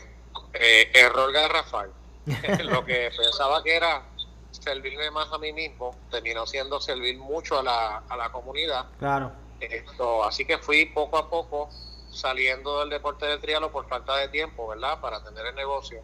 [0.54, 1.92] eh, error garrafal.
[2.64, 4.04] Lo que pensaba que era
[4.52, 8.86] servirme más a mí mismo, terminó siendo servir mucho a la, a la comunidad.
[9.00, 9.32] Claro.
[9.60, 11.70] Esto, así que fui poco a poco
[12.10, 15.00] saliendo del deporte del trialo por falta de tiempo, ¿verdad?
[15.00, 16.02] Para tener el negocio.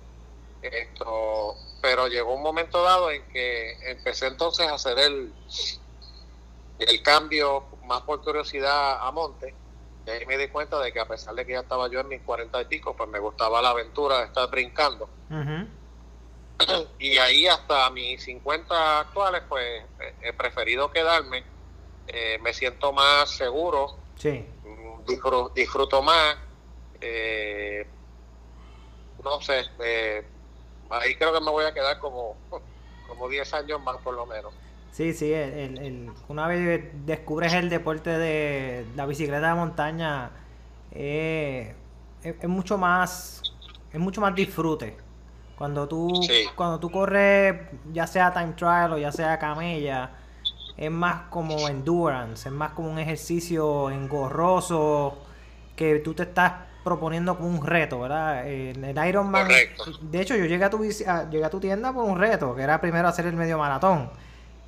[0.62, 5.34] Esto, pero llegó un momento dado en que empecé entonces a hacer el,
[6.80, 9.54] el cambio más por curiosidad a monte.
[10.06, 12.08] Y ahí me di cuenta de que a pesar de que ya estaba yo en
[12.08, 15.10] mis cuarenta y pico, pues me gustaba la aventura de estar brincando.
[17.00, 19.84] Y ahí hasta mis 50 actuales, pues
[20.24, 21.44] he preferido quedarme.
[22.08, 23.96] Eh, me siento más seguro.
[24.16, 24.44] Sí.
[25.06, 26.36] Disfruto, disfruto más.
[27.00, 27.86] Eh,
[29.24, 30.26] no sé, eh,
[30.90, 32.36] ahí creo que me voy a quedar como,
[33.08, 34.54] como 10 años más por lo menos.
[34.92, 40.32] Sí, sí, el, el, una vez descubres el deporte de la bicicleta de montaña,
[40.92, 41.76] eh,
[42.24, 43.44] es, mucho más,
[43.92, 44.98] es mucho más disfrute.
[45.58, 46.12] Cuando tú,
[46.56, 47.56] cuando tú corres,
[47.92, 50.12] ya sea time trial o ya sea camella,
[50.76, 55.18] es más como endurance, es más como un ejercicio engorroso,
[55.76, 56.54] que tú te estás
[56.88, 58.48] proponiendo como un reto, ¿verdad?
[58.48, 62.18] En el Ironman, de hecho yo llegué a, tu, llegué a tu tienda por un
[62.18, 64.10] reto, que era primero hacer el medio maratón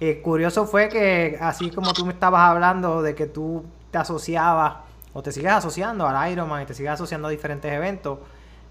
[0.01, 4.75] eh, curioso fue que, así como tú me estabas hablando de que tú te asociabas
[5.11, 8.19] o te sigues asociando al Ironman y te sigues asociando a diferentes eventos,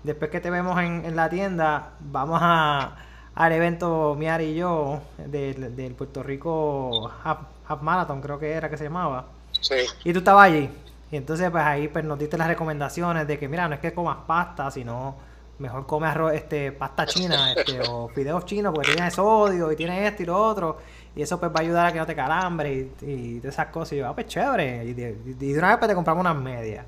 [0.04, 2.96] después que te vemos en, la tienda, vamos a,
[3.34, 8.84] al evento Miari y yo del, Puerto Rico Half, Marathon, creo que era que se
[8.84, 9.26] llamaba.
[9.60, 9.74] Sí.
[10.04, 10.70] Y tú estabas allí.
[11.10, 13.92] Y entonces, pues ahí pues, nos diste las recomendaciones de que, mira, no es que
[13.94, 15.16] comas pasta, sino
[15.58, 20.06] mejor come arroz, este, pasta china este, o fideos chinos porque tiene sodio y tiene
[20.06, 20.78] esto y lo otro.
[21.16, 23.66] Y eso pues va a ayudar a que no te calambre y, y de esas
[23.68, 23.94] cosas.
[23.94, 24.84] Y yo, ah, pues chévere.
[24.84, 26.84] Y de, una vez pues te compramos unas medias.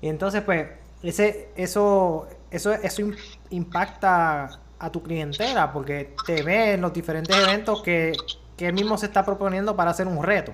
[0.00, 0.68] Y entonces pues
[1.02, 3.02] ese, eso, eso, eso
[3.50, 8.12] impacta a tu clientela porque te ve en los diferentes eventos que,
[8.56, 10.52] que él mismo se está proponiendo para hacer un reto.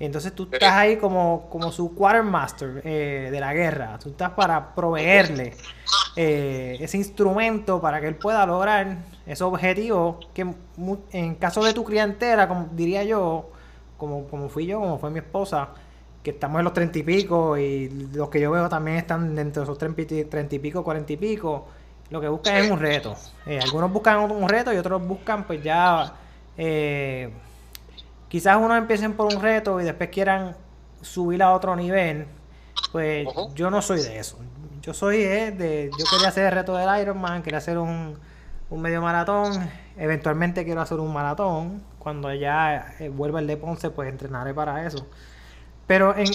[0.00, 3.98] Entonces tú estás ahí como, como su quartermaster eh, de la guerra.
[3.98, 5.56] Tú estás para proveerle
[6.14, 10.46] eh, ese instrumento para que él pueda lograr ese objetivo que
[11.10, 13.50] en caso de tu clientela, como diría yo,
[13.96, 15.70] como, como fui yo, como fue mi esposa,
[16.22, 19.62] que estamos en los treinta y pico y los que yo veo también están dentro
[19.62, 21.66] de esos treinta y pico, cuarenta y pico,
[22.10, 23.16] lo que buscan es un reto.
[23.46, 26.12] Eh, algunos buscan un reto y otros buscan pues ya...
[26.56, 27.32] Eh,
[28.28, 30.56] quizás unos empiecen por un reto y después quieran
[31.00, 32.26] subir a otro nivel,
[32.92, 34.38] pues yo no soy de eso.
[34.82, 38.18] Yo soy eh, de, yo quería hacer el reto del Ironman, quería hacer un,
[38.70, 43.90] un medio maratón, eventualmente quiero hacer un maratón, cuando ya eh, vuelva el de Ponce,
[43.90, 45.06] pues entrenaré para eso.
[45.86, 46.28] Pero en,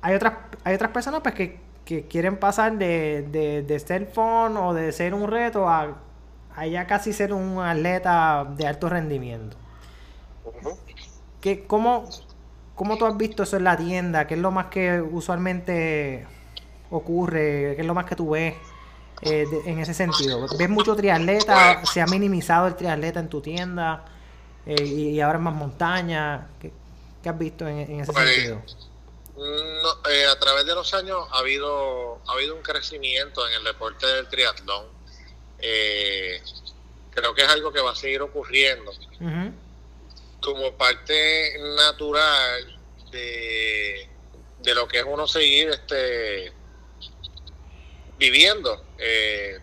[0.00, 0.34] hay otras
[0.64, 1.60] hay otras personas pues que,
[2.08, 5.96] quieren pasar de, de, de ser fun o de ser un reto a,
[6.54, 9.56] a ya casi ser un atleta de alto rendimiento.
[11.40, 12.08] ¿Qué, cómo,
[12.80, 14.26] ¿Cómo tú has visto eso en la tienda?
[14.26, 16.26] ¿Qué es lo más que usualmente
[16.90, 17.74] ocurre?
[17.76, 18.54] ¿Qué es lo más que tú ves
[19.20, 20.46] eh, en ese sentido?
[20.58, 21.84] ¿Ves mucho triatleta?
[21.84, 24.06] ¿Se ha minimizado el triatleta en tu tienda?
[24.64, 26.48] Eh, y, ahora es más montaña.
[26.58, 26.72] ¿Qué,
[27.28, 28.62] has visto en, ese pues, sentido?
[30.08, 34.06] Eh, a través de los años ha habido, ha habido un crecimiento en el deporte
[34.06, 34.86] del triatlón.
[35.58, 38.90] creo que es algo que va a seguir ocurriendo
[40.40, 42.78] como parte natural
[43.10, 44.08] de,
[44.74, 46.52] lo que es uno seguir este
[48.18, 48.84] viviendo.
[48.98, 49.58] Eh,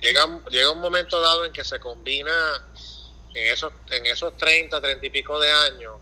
[0.00, 2.66] llega, llega un momento dado en que se combina
[3.34, 6.00] en esos, en esos 30, 30 y pico de años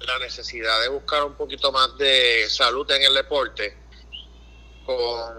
[0.00, 3.76] la necesidad de buscar un poquito más de salud en el deporte
[4.86, 5.36] con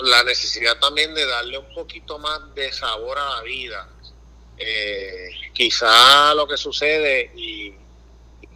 [0.00, 3.88] la necesidad también de darle un poquito más de sabor a la vida
[4.58, 7.74] eh, quizá lo que sucede, y,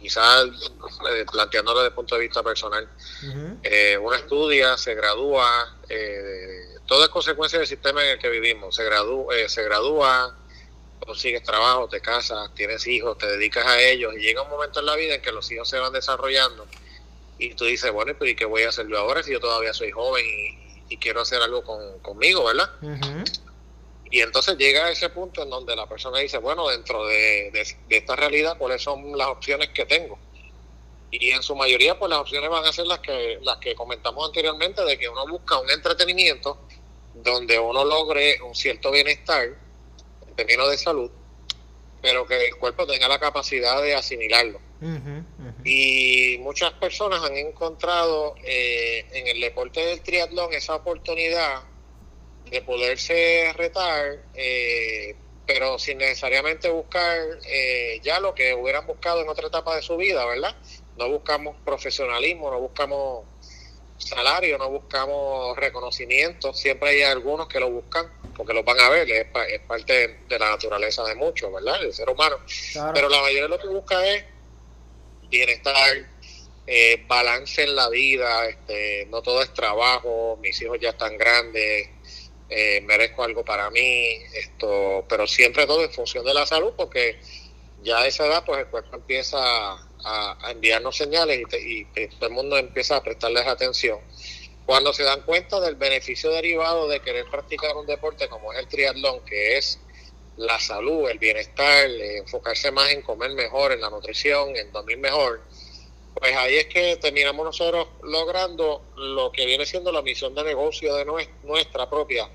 [0.01, 2.89] quizá eh, planteándolo desde el punto de vista personal,
[3.61, 8.75] eh, uno estudia, se gradúa, eh, todo es consecuencia del sistema en el que vivimos,
[8.75, 10.35] se, gradúa, se gradúa
[10.99, 14.85] consigues trabajo, te casas, tienes hijos, te dedicas a ellos y llega un momento en
[14.87, 16.67] la vida en que los hijos se van desarrollando
[17.37, 19.73] y tú dices, bueno, pero ¿y qué voy a hacer yo ahora si yo todavía
[19.73, 21.63] soy joven y, quiero hacer algo
[22.01, 22.69] conmigo, ¿verdad?
[24.11, 27.49] Y entonces llega a ese punto en donde la persona dice, bueno, dentro de,
[27.89, 30.19] esta realidad, ¿cuáles son las opciones que tengo?
[31.09, 34.27] Y en su mayoría, pues las opciones van a ser las que, las que comentamos
[34.27, 36.59] anteriormente, de que uno busca un entretenimiento
[37.13, 39.45] donde uno logre un cierto bienestar
[40.27, 41.09] en términos de salud,
[42.01, 44.59] pero que el cuerpo tenga la capacidad de asimilarlo.
[45.63, 51.61] Y muchas personas han encontrado eh, en el deporte del triatlón esa oportunidad
[52.51, 55.15] de poderse retar, eh,
[55.47, 59.97] pero sin necesariamente buscar eh, ya lo que hubieran buscado en otra etapa de su
[59.97, 60.55] vida, ¿verdad?
[60.97, 63.25] No buscamos profesionalismo, no buscamos
[63.97, 69.09] salario, no buscamos reconocimiento, siempre hay algunos que lo buscan porque lo van a ver,
[69.09, 71.83] es, parte de, la naturaleza de muchos, ¿verdad?
[71.83, 72.37] El ser humano.
[72.93, 74.25] Pero la mayoría de lo que busca es
[75.29, 76.07] bienestar,
[76.65, 81.89] eh, balance en la vida, este, no todo es trabajo, mis hijos ya están grandes,
[82.53, 87.17] eh, merezco algo para mí, esto, pero siempre todo en función de la salud, porque
[87.81, 92.57] ya a esa edad pues el cuerpo empieza a, enviarnos señales y, todo el mundo
[92.57, 93.99] empieza a prestarles atención.
[94.65, 98.67] Cuando se dan cuenta del beneficio derivado de querer practicar un deporte como es el
[98.67, 99.79] triatlón, que es
[100.35, 105.41] la salud, el bienestar, enfocarse más en comer mejor, en la nutrición, en dormir mejor,
[106.13, 110.93] pues ahí es que terminamos nosotros logrando lo que viene siendo la misión de negocio
[110.95, 111.05] de
[111.43, 112.29] nuestra propia,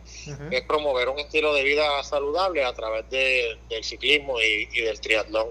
[0.50, 5.50] es promover un estilo de vida saludable a través de, del ciclismo y, del triatlón.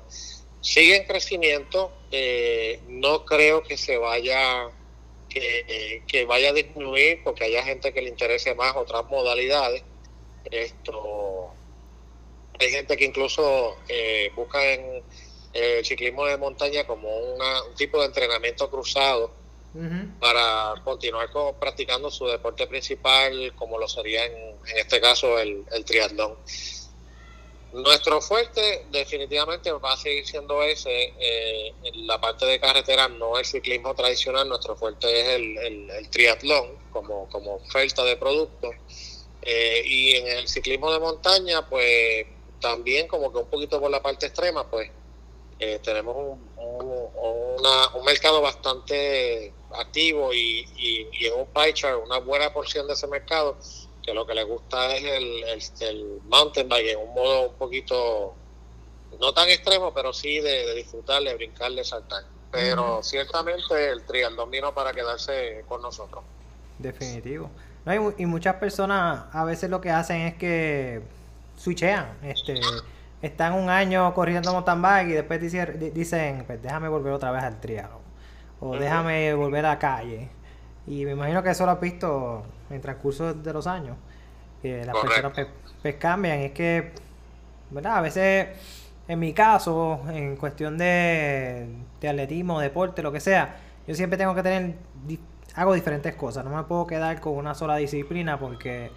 [0.62, 4.72] Sigue en crecimiento, eh, no creo que se vaya
[5.30, 9.84] que, que, vaya a disminuir porque haya gente que le interese más otras modalidades.
[10.50, 11.54] Esto
[12.60, 15.04] hay gente que incluso eh, busca en
[15.56, 17.40] el ciclismo de montaña como un
[17.76, 19.32] tipo de entrenamiento cruzado
[20.22, 21.30] para continuar
[21.60, 26.38] practicando su deporte principal, como lo sería en, este caso el, triatlón.
[27.74, 31.14] Nuestro fuerte definitivamente va a seguir siendo ese.
[31.20, 36.78] Eh, en la parte de carretera no el ciclismo tradicional, nuestro fuerte es el, triatlón
[36.92, 38.72] como, como oferta de producto.
[39.42, 42.26] Eh, y en el ciclismo de montaña, pues
[42.62, 44.90] también como que un poquito por la parte extrema, pues
[45.60, 52.52] eh, tenemos un, un, mercado bastante activo y, y, en un pie chart, una buena
[52.54, 53.58] porción de ese mercado,
[54.04, 55.44] que lo que le gusta es el,
[55.88, 58.34] el, mountain bike en un modo un poquito,
[59.20, 62.24] no tan extremo, pero sí de, de disfrutar, de brincar, de saltar.
[62.52, 66.24] Pero ciertamente el triatlón vino para quedarse con nosotros.
[66.80, 67.50] Definitivo.
[68.18, 71.02] y muchas personas a veces lo que hacen es que
[71.58, 72.18] switchean.
[72.24, 72.60] Este,
[73.26, 77.60] están un año corriendo mountain bike y después dicen, pues déjame volver otra vez al
[77.60, 78.02] triatlón.
[78.60, 80.30] O déjame volver a la calle.
[80.86, 83.98] Y me imagino que eso lo has visto en transcurso de los años.
[84.62, 85.48] Que las personas pues,
[85.82, 86.40] pues, cambian.
[86.40, 86.92] Es que,
[87.72, 87.98] ¿verdad?
[87.98, 88.50] A veces,
[89.08, 91.68] en mi caso, en cuestión de,
[92.00, 93.58] de atletismo, deporte, lo que sea,
[93.88, 94.76] yo siempre tengo que tener,
[95.56, 96.46] hago diferentes cosas.
[96.46, 98.92] No me puedo quedar con una sola disciplina porque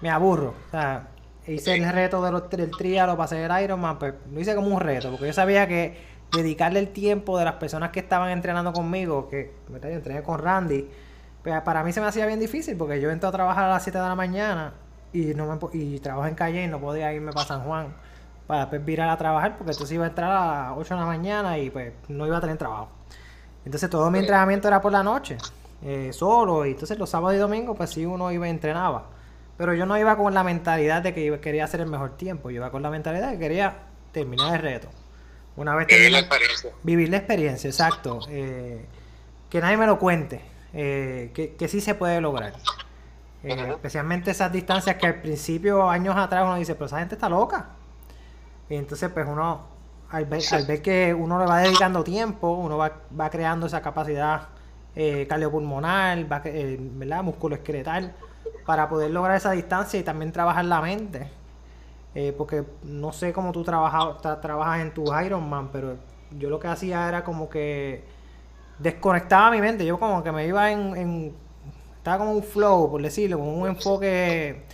[0.00, 0.54] me aburro.
[0.68, 1.08] O sea,
[1.46, 4.68] hice el reto de los, del trialo para hacer el Ironman, pues lo hice como
[4.68, 5.96] un reto, porque yo sabía que
[6.32, 10.88] dedicarle el tiempo de las personas que estaban entrenando conmigo, que yo entrené con Randy,
[11.42, 13.82] pues para mí se me hacía bien difícil, porque yo entro a trabajar a las
[13.82, 14.72] 7 de la mañana
[15.12, 17.94] y no me, y trabajo en calle y no podía irme para San Juan
[18.46, 21.06] para después virar a trabajar, porque entonces iba a entrar a las 8 de la
[21.06, 22.88] mañana y pues no iba a tener trabajo.
[23.64, 25.38] Entonces todo mi entrenamiento era por la noche,
[25.82, 29.06] eh, solo, y entonces los sábados y domingos pues sí uno iba y entrenaba.
[29.56, 32.50] Pero yo no iba con la mentalidad de que quería hacer el mejor tiempo.
[32.50, 33.76] Yo iba con la mentalidad de que quería
[34.12, 34.88] terminar el reto.
[35.56, 36.70] Una vez Vivir la experiencia.
[36.82, 38.20] Vivir la experiencia, exacto.
[38.28, 38.84] Eh,
[39.48, 40.40] que nadie me lo cuente.
[40.72, 42.54] Eh, que, que sí se puede lograr.
[43.44, 47.28] Eh, especialmente esas distancias que al principio, años atrás, uno dice, pero esa gente está
[47.28, 47.68] loca.
[48.68, 49.68] Y entonces, pues uno,
[50.10, 53.80] al ver, al ver que uno le va dedicando tiempo, uno va, va creando esa
[53.80, 54.48] capacidad
[55.28, 57.22] cardiopulmonar, va, ¿verdad?
[57.24, 58.14] músculo esqueletal
[58.66, 61.30] para poder lograr esa distancia y también trabajar la mente.
[62.14, 65.96] Eh, porque no sé cómo tú trabajas, trabajas en tu Ironman, pero
[66.38, 68.04] yo lo que hacía era como que
[68.78, 69.84] desconectaba mi mente.
[69.84, 71.34] Yo como que me iba en,
[71.96, 74.64] estaba como un flow, por decirlo, con un enfoque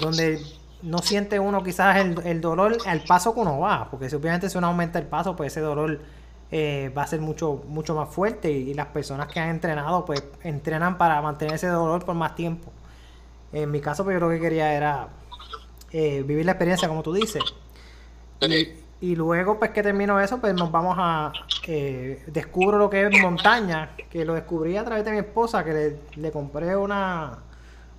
[0.00, 0.40] donde
[0.82, 4.58] no siente uno quizás el, dolor al paso que uno va, porque si obviamente si
[4.58, 6.00] uno aumenta el paso, pues ese dolor
[6.50, 10.04] eh, va a ser mucho, mucho más fuerte y, y, las personas que han entrenado,
[10.04, 12.70] pues entrenan para mantener ese dolor por más tiempo.
[13.54, 15.08] En mi caso, pues yo lo que quería era
[15.92, 17.42] eh, vivir la experiencia, como tú dices.
[19.00, 21.32] Y, luego, pues que termino eso, pues nos vamos a...
[21.68, 25.98] Eh, descubro lo que es montaña, que lo descubrí a través de mi esposa, que
[26.16, 27.38] le, compré una,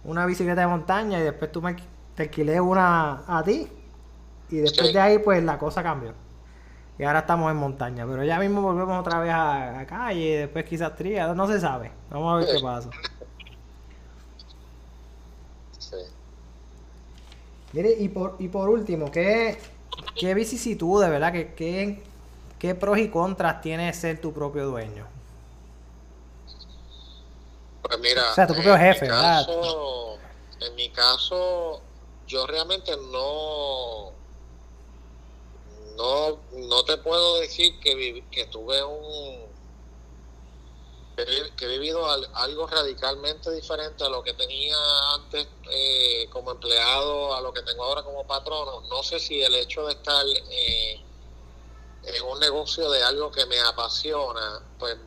[0.04, 1.76] una bicicleta de montaña y después tú me
[2.16, 3.66] te alquilé una a ti.
[4.50, 6.14] Y después de ahí, pues la cosa cambió.
[7.00, 10.96] Y ahora estamos en montaña, pero ya mismo volvemos otra vez a, calle, después quizás
[10.96, 11.92] tría, no se sabe.
[12.10, 12.90] Vamos a ver qué pasa.
[17.76, 19.58] Mire, y por, y por último, ¿qué,
[20.18, 21.34] qué vicisitudes, verdad?
[21.34, 22.02] ¿Qué, qué,
[22.58, 25.06] qué pros y contras tiene ser tu propio dueño?
[27.82, 29.46] Pues mira, o sea, tu propio jefe, ¿verdad?
[30.62, 31.82] en mi caso,
[32.26, 34.14] yo realmente no
[35.98, 39.45] no no te puedo decir que, que tuve un
[41.16, 44.78] que, he vivido algo radicalmente diferente a lo que tenía
[45.14, 48.82] antes eh, como empleado, a lo que tengo ahora como patrono.
[48.82, 51.02] No sé si el hecho de estar eh,
[52.04, 54.98] en un negocio de algo que me apasiona, pues,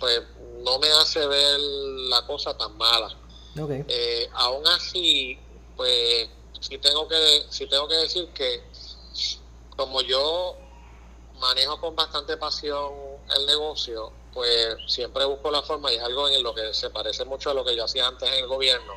[0.00, 0.22] pues
[0.62, 3.16] no me hace ver la cosa tan mala.
[3.88, 5.38] Eh, aún así,
[5.76, 6.28] pues
[6.60, 8.62] sí tengo que sí tengo que decir que
[9.76, 10.56] como yo
[11.38, 12.92] manejo con bastante pasión
[13.36, 17.24] el negocio, pues siempre busco la forma y es algo en lo que se parece
[17.24, 18.94] mucho a lo que yo hacía antes en el gobierno.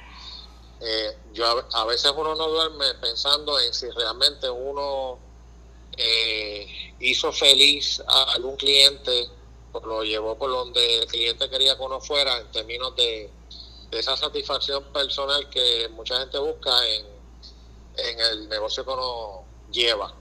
[0.82, 5.18] Eh, yo a, veces uno no duerme pensando en si realmente uno
[5.98, 9.30] eh, hizo feliz a algún cliente,
[9.72, 13.30] o lo llevó por donde el cliente quería que uno fuera en términos de,
[13.92, 17.06] esa satisfacción personal que mucha gente busca en,
[17.96, 20.14] en el negocio que uno lleva.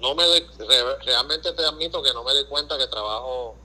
[0.00, 0.24] No me
[1.04, 3.56] realmente te admito que no me doy cuenta que trabajo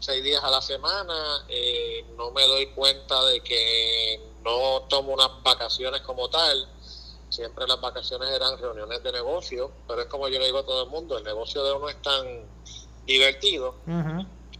[0.00, 5.42] seis días a la semana, eh, no me doy cuenta de que no tomo unas
[5.42, 6.68] vacaciones como tal,
[7.28, 10.84] siempre las vacaciones eran reuniones de negocio, pero es como yo le digo a todo
[10.84, 12.46] el mundo, el negocio de uno es tan
[13.04, 13.74] divertido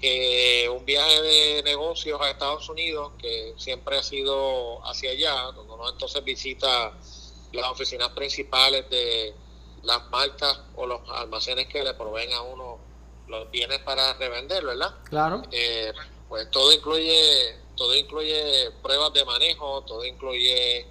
[0.00, 5.72] que un viaje de negocios a Estados Unidos, que siempre ha sido hacia allá, donde
[5.72, 6.92] uno entonces visita
[7.52, 9.34] las oficinas principales de
[9.82, 12.78] las marcas o los almacenes que le proveen a uno
[13.28, 14.94] los bienes para revender, ¿verdad?
[15.04, 15.42] Claro.
[15.50, 15.92] Eh,
[16.28, 20.86] pues todo incluye, todo incluye pruebas de manejo, todo incluye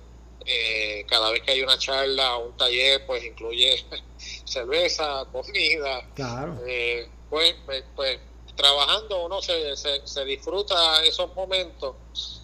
[0.46, 3.84] eh, cada vez que hay una charla o un taller, pues incluye
[4.46, 6.08] cerveza, comida.
[6.14, 6.60] Claro.
[6.68, 8.20] Eh, pues, pues, pues,
[8.56, 12.42] trabajando uno se, se, disfruta esos momentos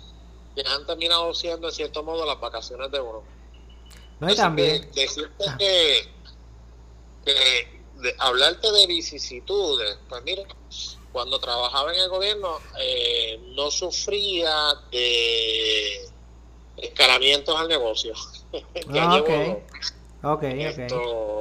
[0.55, 3.23] que han terminado siendo en cierto modo las vacaciones de uno.
[4.19, 4.89] No, y también.
[4.93, 5.57] decirte ah.
[5.57, 6.11] que,
[8.19, 10.43] hablarte de vicisitudes, pues mira,
[11.11, 14.53] cuando trabajaba en el gobierno eh, no sufría
[14.91, 16.09] de
[16.77, 18.13] escalamientos al negocio.
[18.89, 19.21] ya ah,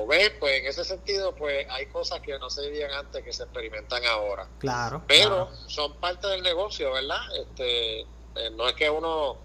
[0.09, 0.33] ¿ves?
[0.41, 4.05] Pues en ese sentido, pues hay cosas que no se vivían antes que se experimentan
[4.07, 4.49] ahora.
[4.59, 5.03] Claro.
[5.07, 7.21] Pero son parte del negocio, ¿verdad?
[7.37, 9.39] Este, eh, no es que uno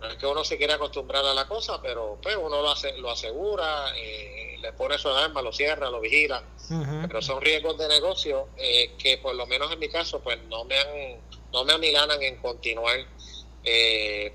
[0.00, 2.96] no es que uno se quiera acostumbrar a la cosa, pero pues uno lo, hace,
[2.98, 6.42] lo asegura, eh, le pone su alarma, lo cierra, lo vigila.
[7.06, 10.64] Pero son riesgos de negocio eh, que por lo menos en mi caso pues no
[10.64, 11.20] me han,
[11.52, 12.98] no me amilanan en continuar.
[13.64, 14.32] Eh,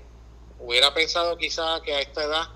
[0.58, 2.48] hubiera pensado quizás que a esta edad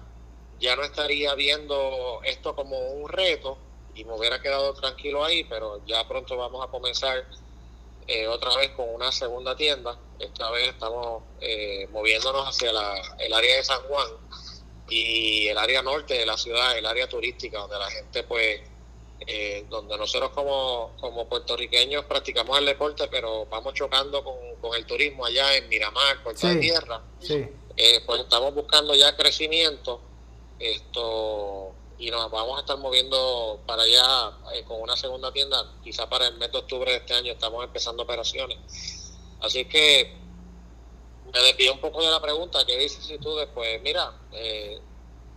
[0.59, 3.57] ya no estaría viendo esto como un reto
[3.95, 7.25] y me hubiera quedado tranquilo ahí, pero ya pronto vamos a comenzar
[8.09, 9.99] eh, otra vez con una segunda tienda.
[10.19, 14.09] Esta vez estamos eh, moviéndonos hacia la, el área de San Juan
[14.89, 18.63] y el área norte de la ciudad, el área turística, donde la gente pues,
[19.27, 24.39] eh, donde nosotros como, como puertorriqueños practicamos el deporte, pero vamos chocando con,
[24.75, 27.03] el turismo allá en Miramar, Puerto de Tierra.
[27.19, 30.01] pues estamos buscando ya crecimiento.
[30.59, 36.09] Esto y nos vamos a estar moviendo para allá eh, con una segunda tienda, quizá
[36.09, 38.59] para el mes de octubre de este año estamos empezando operaciones.
[39.41, 40.17] Así que
[41.33, 42.89] me desvío un poco de la pregunta, ¿qué
[43.21, 43.83] tú después?
[43.83, 44.81] Mira, eh,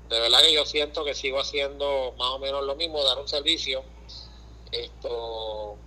[0.08, 3.28] de verdad que yo siento que sigo haciendo más o menos lo mismo, dar un
[3.28, 3.84] servicio.
[4.72, 5.78] Esto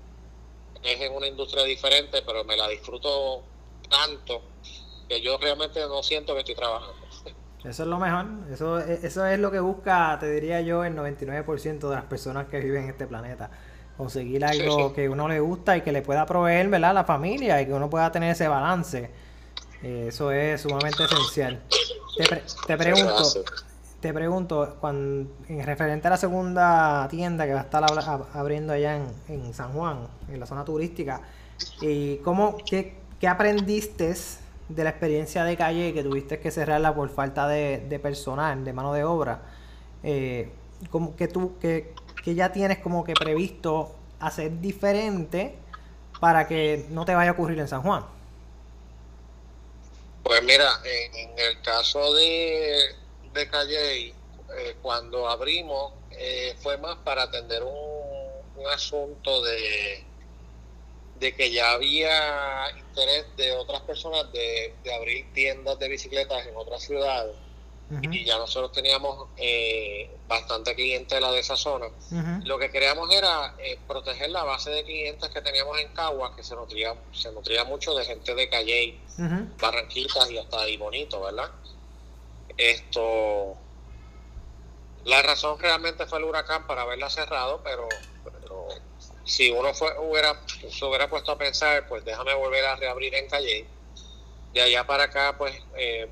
[0.82, 3.42] es en una industria diferente, pero me la disfruto
[3.88, 4.42] tanto
[5.08, 7.03] que yo realmente no siento que estoy trabajando.
[7.64, 8.26] Eso es lo mejor.
[8.52, 12.60] Eso, eso es lo que busca, te diría yo, el 99% de las personas que
[12.60, 13.50] viven en este planeta.
[13.96, 16.90] Conseguir algo que uno le gusta y que le pueda proveer, ¿verdad?
[16.90, 19.10] A la familia y que uno pueda tener ese balance.
[19.82, 21.62] Eh, eso es sumamente esencial.
[22.16, 23.22] Te, te pregunto,
[24.00, 27.84] te pregunto, cuando, en referente a la segunda tienda que va a estar
[28.34, 31.22] abriendo allá en, en San Juan, en la zona turística,
[31.80, 34.14] y ¿cómo, qué, qué aprendiste
[34.68, 38.92] de la experiencia de calle que tuviste que cerrarla por falta de, personal, de mano
[38.92, 39.42] de obra,
[40.02, 40.50] eh,
[40.90, 45.54] como que tú, que, que ya tienes como que previsto hacer diferente
[46.20, 48.06] para que no te vaya a ocurrir en San Juan?
[50.22, 52.94] Pues mira, en, el caso de,
[53.34, 54.14] de Calle, eh,
[54.80, 57.74] cuando abrimos, eh, fue más para atender un,
[58.56, 60.02] un asunto de,
[61.20, 66.56] de que ya había interés de otras personas de, de abrir tiendas de bicicletas en
[66.56, 67.34] otras ciudades
[68.02, 71.86] y ya nosotros teníamos eh, bastante clientela de esa zona.
[72.44, 76.42] Lo que queríamos era eh, proteger la base de clientes que teníamos en Cagua, que
[76.42, 78.98] se nutría, se nutría mucho de gente de Calle,
[79.60, 81.50] Barranquitas y hasta ahí bonito, ¿verdad?
[82.56, 83.56] Esto,
[85.04, 87.86] la razón realmente fue el huracán para haberla cerrado, pero,
[89.24, 93.28] si uno fue, hubiera, se hubiera puesto a pensar, pues déjame volver a reabrir en
[93.28, 93.64] Calle.
[94.52, 96.08] De allá para acá, pues eh,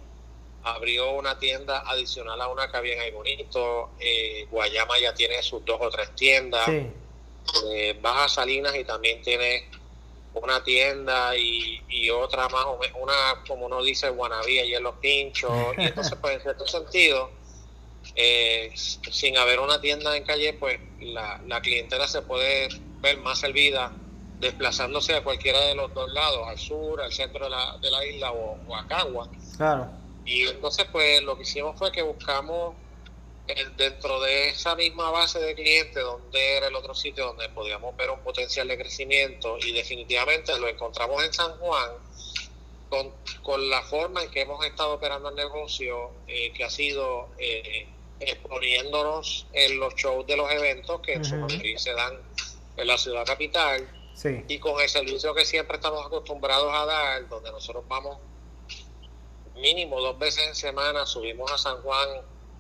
[0.65, 3.91] abrió una tienda adicional a una que había en ahí bonito.
[4.01, 6.69] Eh, Guayama ya tiene sus dos o tres tiendas.
[6.69, 9.69] Eh, Baja Salinas y también tiene
[10.35, 12.65] una tienda y, y otra más,
[12.99, 15.53] una como uno dice, Guanabí, y en los pinchos.
[15.79, 17.31] y entonces, pues en cierto sentido,
[18.15, 22.69] eh, sin haber una tienda en calle, pues la, la clientela se puede
[23.03, 23.92] ver más servida
[24.38, 28.07] desplazándose a cualquiera de los dos lados, al sur, al centro de la, de la
[28.07, 29.28] isla o, o a Cagua.
[29.57, 32.74] Claro y entonces, pues lo que hicimos fue que buscamos
[33.76, 38.11] dentro de esa misma base de clientes, donde era el otro sitio donde podíamos ver
[38.11, 41.90] un potencial de crecimiento, y definitivamente lo encontramos en San Juan,
[42.88, 43.11] con,
[43.42, 47.88] con la forma en que hemos estado operando el negocio, eh, que ha sido eh,
[48.20, 52.20] exponiéndonos en los shows de los eventos que en su mayoría se dan
[52.77, 53.89] en la ciudad capital,
[54.49, 58.18] y con el servicio que siempre estamos acostumbrados a dar, donde nosotros vamos
[59.57, 62.09] mínimo dos veces en semana subimos a San Juan,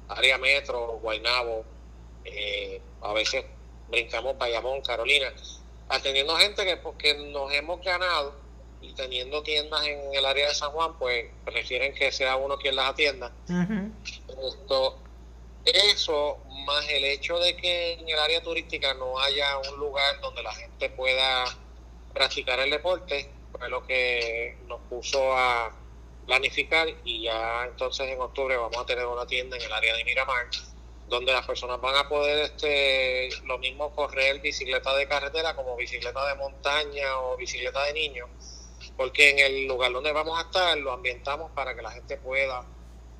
[0.08, 1.64] área metro, Guaynabo,
[2.24, 3.44] eh, a veces
[3.88, 5.32] brincamos Bayamón, Carolina,
[5.88, 8.34] atendiendo gente que porque nos hemos ganado
[8.80, 12.76] y teniendo tiendas en el área de San Juan, pues prefieren que sea uno quien
[12.76, 13.32] las atienda.
[14.28, 14.98] Esto,
[15.64, 20.42] eso, más el hecho de que en el área turística no haya un lugar donde
[20.42, 21.44] la gente pueda
[22.12, 25.72] practicar el deporte, fue lo que nos puso a
[26.26, 30.04] planificar y ya entonces en octubre vamos a tener una tienda en el área de
[30.04, 30.46] Miramar
[31.08, 36.26] donde las personas van a poder este lo mismo correr bicicleta de carretera como bicicleta
[36.28, 38.28] de montaña o bicicleta de niños
[38.96, 42.64] porque en el lugar donde vamos a estar lo ambientamos para que la gente pueda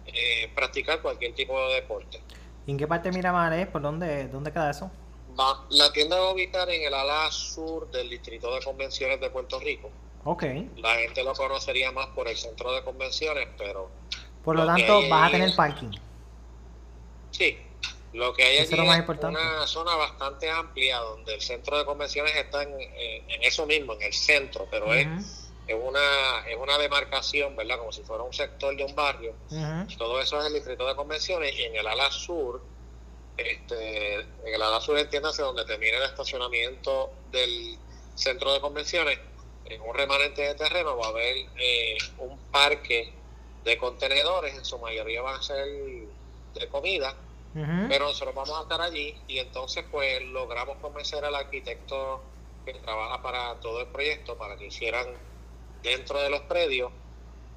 [0.06, 2.20] eh, practicar cualquier tipo de deporte.
[2.66, 3.66] ¿Y en qué parte de Miramar es?
[3.66, 4.90] ¿Por dónde, dónde queda eso?
[5.38, 9.30] Va, la tienda va a ubicar en el ala sur del Distrito de Convenciones de
[9.30, 9.90] Puerto Rico.
[10.24, 10.44] Ok.
[10.76, 13.90] La gente lo conocería más por el centro de convenciones, pero...
[14.44, 15.90] Por lo, tanto, vas a tener parking.
[17.30, 17.58] Sí.
[18.12, 22.62] Lo que hay allí es una zona bastante amplia donde el centro de convenciones está
[22.62, 22.76] en,
[23.40, 27.78] eso mismo, en el centro, pero es, es, una, es una demarcación, ¿verdad?
[27.78, 29.34] Como si fuera un sector de un barrio.
[29.96, 32.60] Todo eso es el distrito de convenciones y en el ala sur,
[33.36, 37.78] este, en el ala sur entiéndase donde termina el estacionamiento del
[38.14, 39.18] centro de convenciones,
[39.64, 43.12] en un remanente de terreno va a haber eh, un parque
[43.64, 47.14] de contenedores, en su mayoría van a ser de comida,
[47.54, 52.22] pero nosotros vamos a estar allí y entonces pues logramos convencer al arquitecto
[52.64, 55.06] que trabaja para todo el proyecto para que hicieran
[55.82, 56.92] dentro de los predios,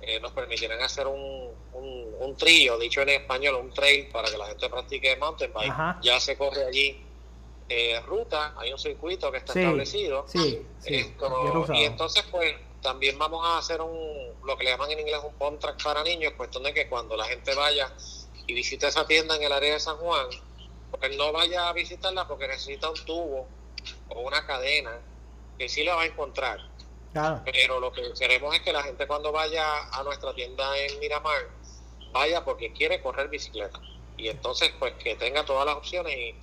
[0.02, 4.48] eh, nos permitieran hacer un, un, trillo, dicho en español, un trail para que la
[4.48, 5.74] gente practique mountain bike.
[6.02, 7.02] Ya se corre allí
[7.70, 10.26] eh, ruta, hay un circuito que está establecido.
[11.74, 15.60] y entonces, pues, también vamos a hacer un, lo que le llaman en inglés un
[15.60, 17.92] track para niños, cuestión de que cuando la gente vaya
[18.46, 20.28] y visite esa tienda en el área de San Juan,
[20.92, 23.48] pues no vaya a visitarla porque necesita un tubo
[24.10, 25.00] o una cadena,
[25.58, 26.60] que sí la va a encontrar.
[27.46, 31.50] Pero lo que queremos es que la gente cuando vaya a nuestra tienda en Miramar,
[32.12, 33.80] vaya porque quiere correr bicicleta.
[34.18, 36.36] Y entonces, pues que tenga todas las opciones y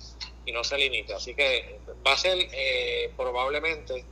[0.45, 1.13] y no se limite.
[1.13, 4.05] Así que va a ser eh, probablemente,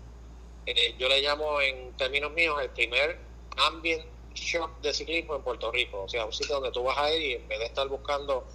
[0.66, 3.20] eh, yo le llamo en términos míos, el primer
[3.58, 6.04] ambient shop de ciclismo en Puerto Rico.
[6.04, 8.46] O sea, un sitio donde tú vas a ir y en vez de estar buscando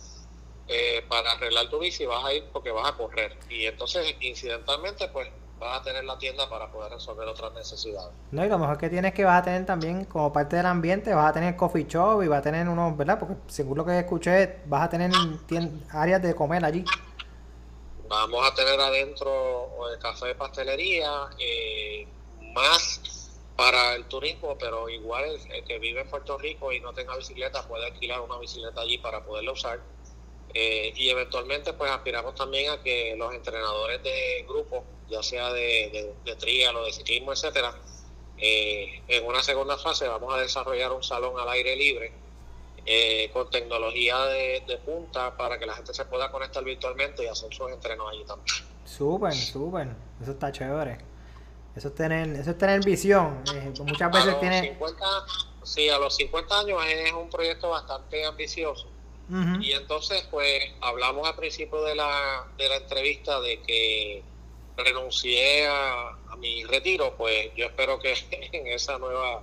[0.69, 3.37] eh, para arreglar tu bici, vas a ir porque vas a correr.
[3.51, 5.29] Y entonces, incidentalmente, pues
[5.59, 8.13] vas a tener la tienda para poder resolver otras necesidades.
[8.31, 11.15] No, y lo mejor que tienes que vas a tener también, como parte del ambiente,
[11.15, 13.19] vas a tener coffee shop y vas a tener unos, ¿verdad?
[13.19, 15.11] Porque según lo que escuché, vas a tener
[15.91, 16.85] áreas de comer allí.
[18.09, 22.07] Vamos a tener adentro el café de pastelería, eh,
[22.53, 23.27] más
[23.57, 27.67] para el turismo, pero igual el, que vive en Puerto Rico y no tenga bicicleta
[27.67, 29.81] puede alquilar una bicicleta allí para poderla usar.
[30.53, 36.15] Eh, y eventualmente pues aspiramos también a que los entrenadores de grupos, ya sea de,
[36.25, 37.75] de, de o de ciclismo, etcétera,
[38.39, 42.13] eh, en una segunda fase vamos a desarrollar un salón al aire libre
[42.85, 47.53] eh, con tecnología de, punta para que la gente se pueda conectar virtualmente y hacer
[47.53, 48.65] sus entrenos allí también.
[48.85, 49.89] Súper, súper.
[50.23, 50.99] Eso está chévere.
[51.75, 53.43] Eso es tener, eso es tener visión.
[53.53, 54.79] Eh, muchas veces tiene...
[55.65, 58.89] sí, a los 50 años es un proyecto bastante ambicioso.
[59.61, 64.23] Y entonces, pues, hablamos al principio de la, de la entrevista de que
[64.77, 68.13] renuncié a, mi retiro, pues yo espero que
[68.53, 69.43] en esa nueva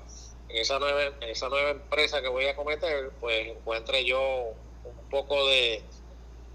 [0.50, 4.54] esa nueva, esa nueva empresa que voy a cometer, pues encuentre yo
[4.84, 5.84] un poco de,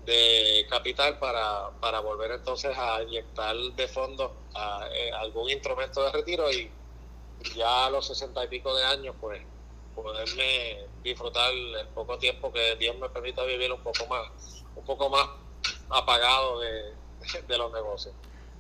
[0.05, 6.13] de capital para, para volver entonces a inyectar de fondo a, eh, algún instrumento de
[6.13, 6.71] retiro y
[7.57, 9.43] ya a los sesenta y pico de años, pues
[9.95, 15.09] poderme disfrutar el poco tiempo que Dios me permita vivir un poco más, un poco
[15.11, 15.29] más
[15.91, 16.95] apagado de,
[17.49, 18.15] de los negocios.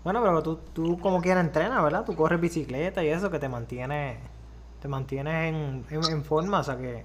[0.04, 2.04] Bueno, pero tú, tú como quieras entrenas, ¿verdad?
[2.04, 4.18] Tú corres bicicleta y eso que te mantiene
[4.80, 7.04] te mantienes en, en, forma, o sea que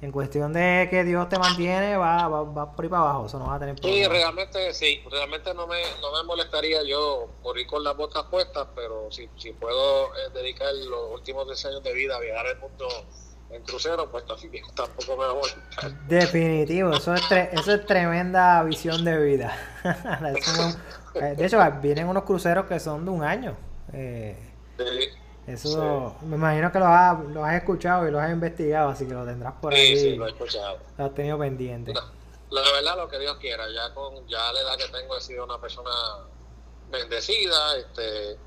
[0.00, 3.38] en cuestión de que Dios te mantiene, va, va, va por ahí para abajo, eso
[3.38, 4.04] no va a tener problema.
[4.04, 8.24] Sí, realmente sí, realmente no me, no me molestaría yo por ir con las botas
[8.24, 12.46] puestas, pero si, si puedo eh, dedicar los últimos 10 años de vida a viajar
[12.46, 12.86] el mundo
[13.50, 14.24] en crucero, pues
[14.74, 15.50] tampoco me voy
[15.82, 17.22] a Definitivo, eso es,
[17.52, 19.56] eso es tremenda visión de vida.
[21.14, 23.56] Eh, de hecho, vienen unos cruceros que son de un año.
[23.92, 24.36] Eh,
[25.46, 29.12] eso, me imagino que lo has, lo has escuchado y lo has investigado, así que
[29.14, 29.96] lo tendrás por ahí.
[29.96, 30.78] Sí, sí, lo he escuchado.
[30.96, 31.92] Lo has tenido pendiente.
[31.92, 33.64] la verdad, lo que Dios quiera.
[33.70, 35.90] Ya con ya la edad que tengo, he sido una persona
[36.90, 37.76] bendecida.
[37.76, 38.38] Este,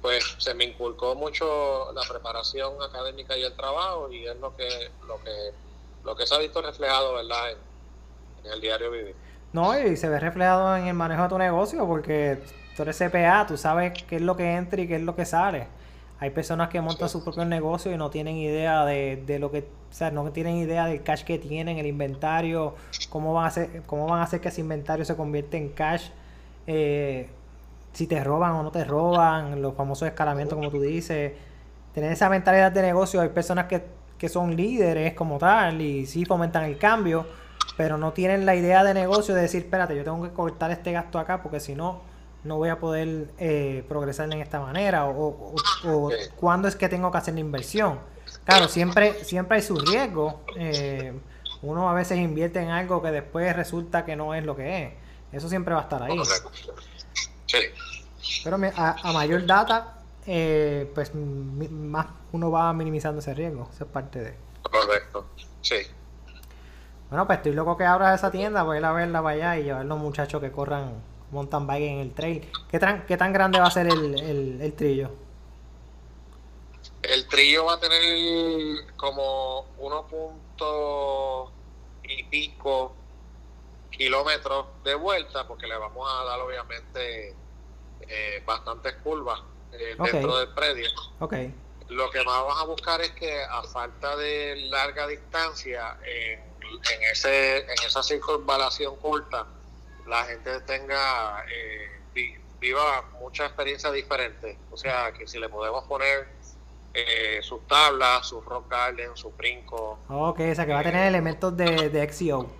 [0.00, 4.90] pues se me inculcó mucho la preparación académica y el trabajo, y es lo que
[5.06, 5.52] lo que
[6.04, 7.50] lo que se ha visto reflejado, ¿verdad?
[7.50, 7.58] En,
[8.44, 9.16] en el diario vivir.
[9.52, 12.38] No, y se ve reflejado en el manejo de tu negocio, porque
[12.76, 15.24] tú eres CPA, tú sabes qué es lo que entra y qué es lo que
[15.24, 15.66] sale.
[16.20, 19.60] Hay personas que montan su propio negocio y no tienen idea de, de, lo que,
[19.60, 22.74] o sea, no tienen idea del cash que tienen, el inventario,
[23.08, 26.08] cómo van a hacer, cómo van a hacer que ese inventario se convierta en cash,
[26.66, 27.28] eh,
[27.92, 31.32] si te roban o no te roban, los famosos escalamientos como tú dices.
[31.94, 33.82] Tener esa mentalidad de negocio, hay personas que,
[34.18, 37.26] que son líderes como tal y sí fomentan el cambio,
[37.76, 40.92] pero no tienen la idea de negocio de decir, espérate, yo tengo que cortar este
[40.92, 42.02] gasto acá porque si no
[42.44, 45.54] no voy a poder eh, progresar en esta manera o,
[45.84, 47.98] o, cuándo es que tengo que hacer la inversión.
[48.44, 50.42] Claro, siempre, siempre hay su riesgo.
[50.56, 51.12] Eh,
[51.62, 54.92] uno a veces invierte en algo que después resulta que no es lo que es.
[55.32, 56.18] Eso siempre va a estar ahí.
[58.44, 63.68] Pero a, mayor data, eh, pues más uno va minimizando ese riesgo.
[63.74, 64.34] Eso es parte de.
[64.62, 65.26] Correcto,
[65.60, 65.76] sí.
[67.10, 69.58] Bueno, pues estoy loco que abras esa tienda, voy a ir a verla para allá
[69.58, 72.50] y llevar los muchachos que corran mountain bike en el trail.
[72.70, 75.10] ¿Qué tan, qué tan grande va a ser el, el, trillo?
[77.02, 81.50] El trillo va a tener como unos puntos
[82.02, 82.94] y pico
[83.90, 87.34] kilómetros de vuelta, porque le vamos a dar obviamente
[88.02, 89.40] eh, bastantes curvas
[89.72, 90.90] eh, dentro del predio.
[91.20, 91.54] Okay.
[91.88, 96.47] Lo que vamos a buscar es que a falta de larga distancia en,
[96.92, 99.46] en, ese, en esa circunvalación corta,
[100.06, 104.56] la gente tenga, eh, viva muchas experiencias diferentes.
[104.70, 106.28] O sea, que si le podemos poner
[106.94, 109.98] eh, sus tablas, sus rock garden, sus brincos.
[110.08, 112.50] Ok, o sea, que va a tener eh, elementos de, de XCO.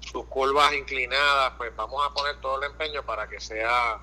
[0.00, 4.00] Sus curvas inclinadas, pues vamos a poner todo el empeño para que sea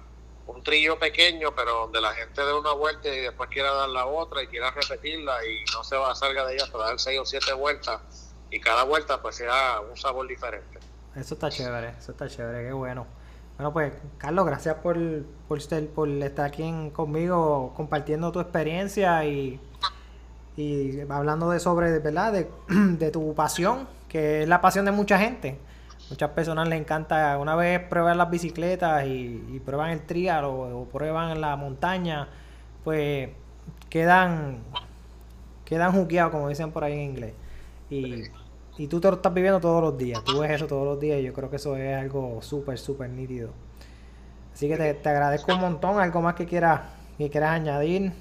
[0.48, 4.06] un trillo pequeño, pero donde la gente dé una vuelta y después quiera dar la
[4.06, 7.20] otra y quiera repetirla y no se va a salga de ella para dar seis
[7.20, 10.80] o siete vueltas y cada vuelta pues sea un sabor diferente.
[11.16, 13.06] Eso está chévere, eso está chévere, qué bueno.
[13.58, 14.98] Bueno, pues, Carlos, gracias por,
[15.48, 15.60] por,
[15.94, 19.60] por estar aquí conmigo compartiendo tu experiencia y,
[20.56, 22.32] y hablando de sobre, ¿verdad?
[22.32, 25.58] De, de, tu pasión, que es la pasión de mucha gente.
[26.10, 31.32] Muchas personas les encanta una vez prueban las bicicletas y, prueban el trial o, prueban
[31.32, 32.30] en la montaña,
[32.84, 33.30] pues
[33.90, 34.60] quedan
[35.66, 37.34] quedan juqueados, como dicen por ahí en inglés.
[37.90, 38.24] Y
[38.80, 41.20] y tú te lo estás viviendo todos los días, tú ves eso todos los días
[41.20, 43.52] y yo creo que eso es algo súper, súper nítido.
[44.54, 46.84] Así que te, agradezco un montón, algo más que quieras,
[47.18, 48.14] que quieras añadir.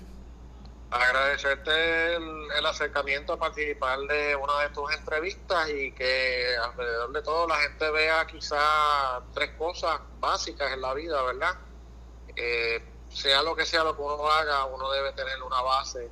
[0.91, 7.47] Agradecerte el, acercamiento a participar de una de tus entrevistas y que alrededor de todo
[7.47, 11.55] la gente vea quizás tres cosas básicas en la vida, ¿verdad?
[12.35, 16.11] Eh, sea lo que sea lo que uno haga, uno debe tener una base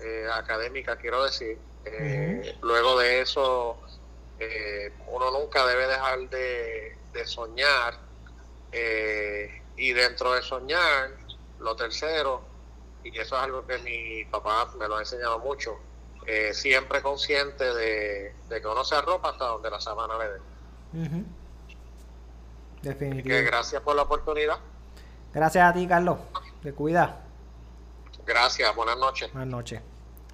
[0.00, 1.56] eh, académica, quiero decir.
[1.86, 3.78] Eh, luego de eso,
[4.38, 7.98] eh, uno nunca debe dejar de, soñar
[8.72, 11.10] eh, y dentro de soñar,
[11.60, 12.42] lo tercero,
[13.02, 15.78] y eso es algo que mi papá me lo ha enseñado mucho,
[16.52, 20.40] siempre consciente de, que uno se arropa hasta donde la sábana le dé.
[22.82, 23.42] Definitivamente.
[23.42, 24.58] gracias por la oportunidad.
[25.32, 26.18] Gracias a ti, Carlos.
[26.62, 27.22] Te cuida.
[28.26, 29.32] Gracias, buenas noches.
[29.32, 29.80] Buenas noches.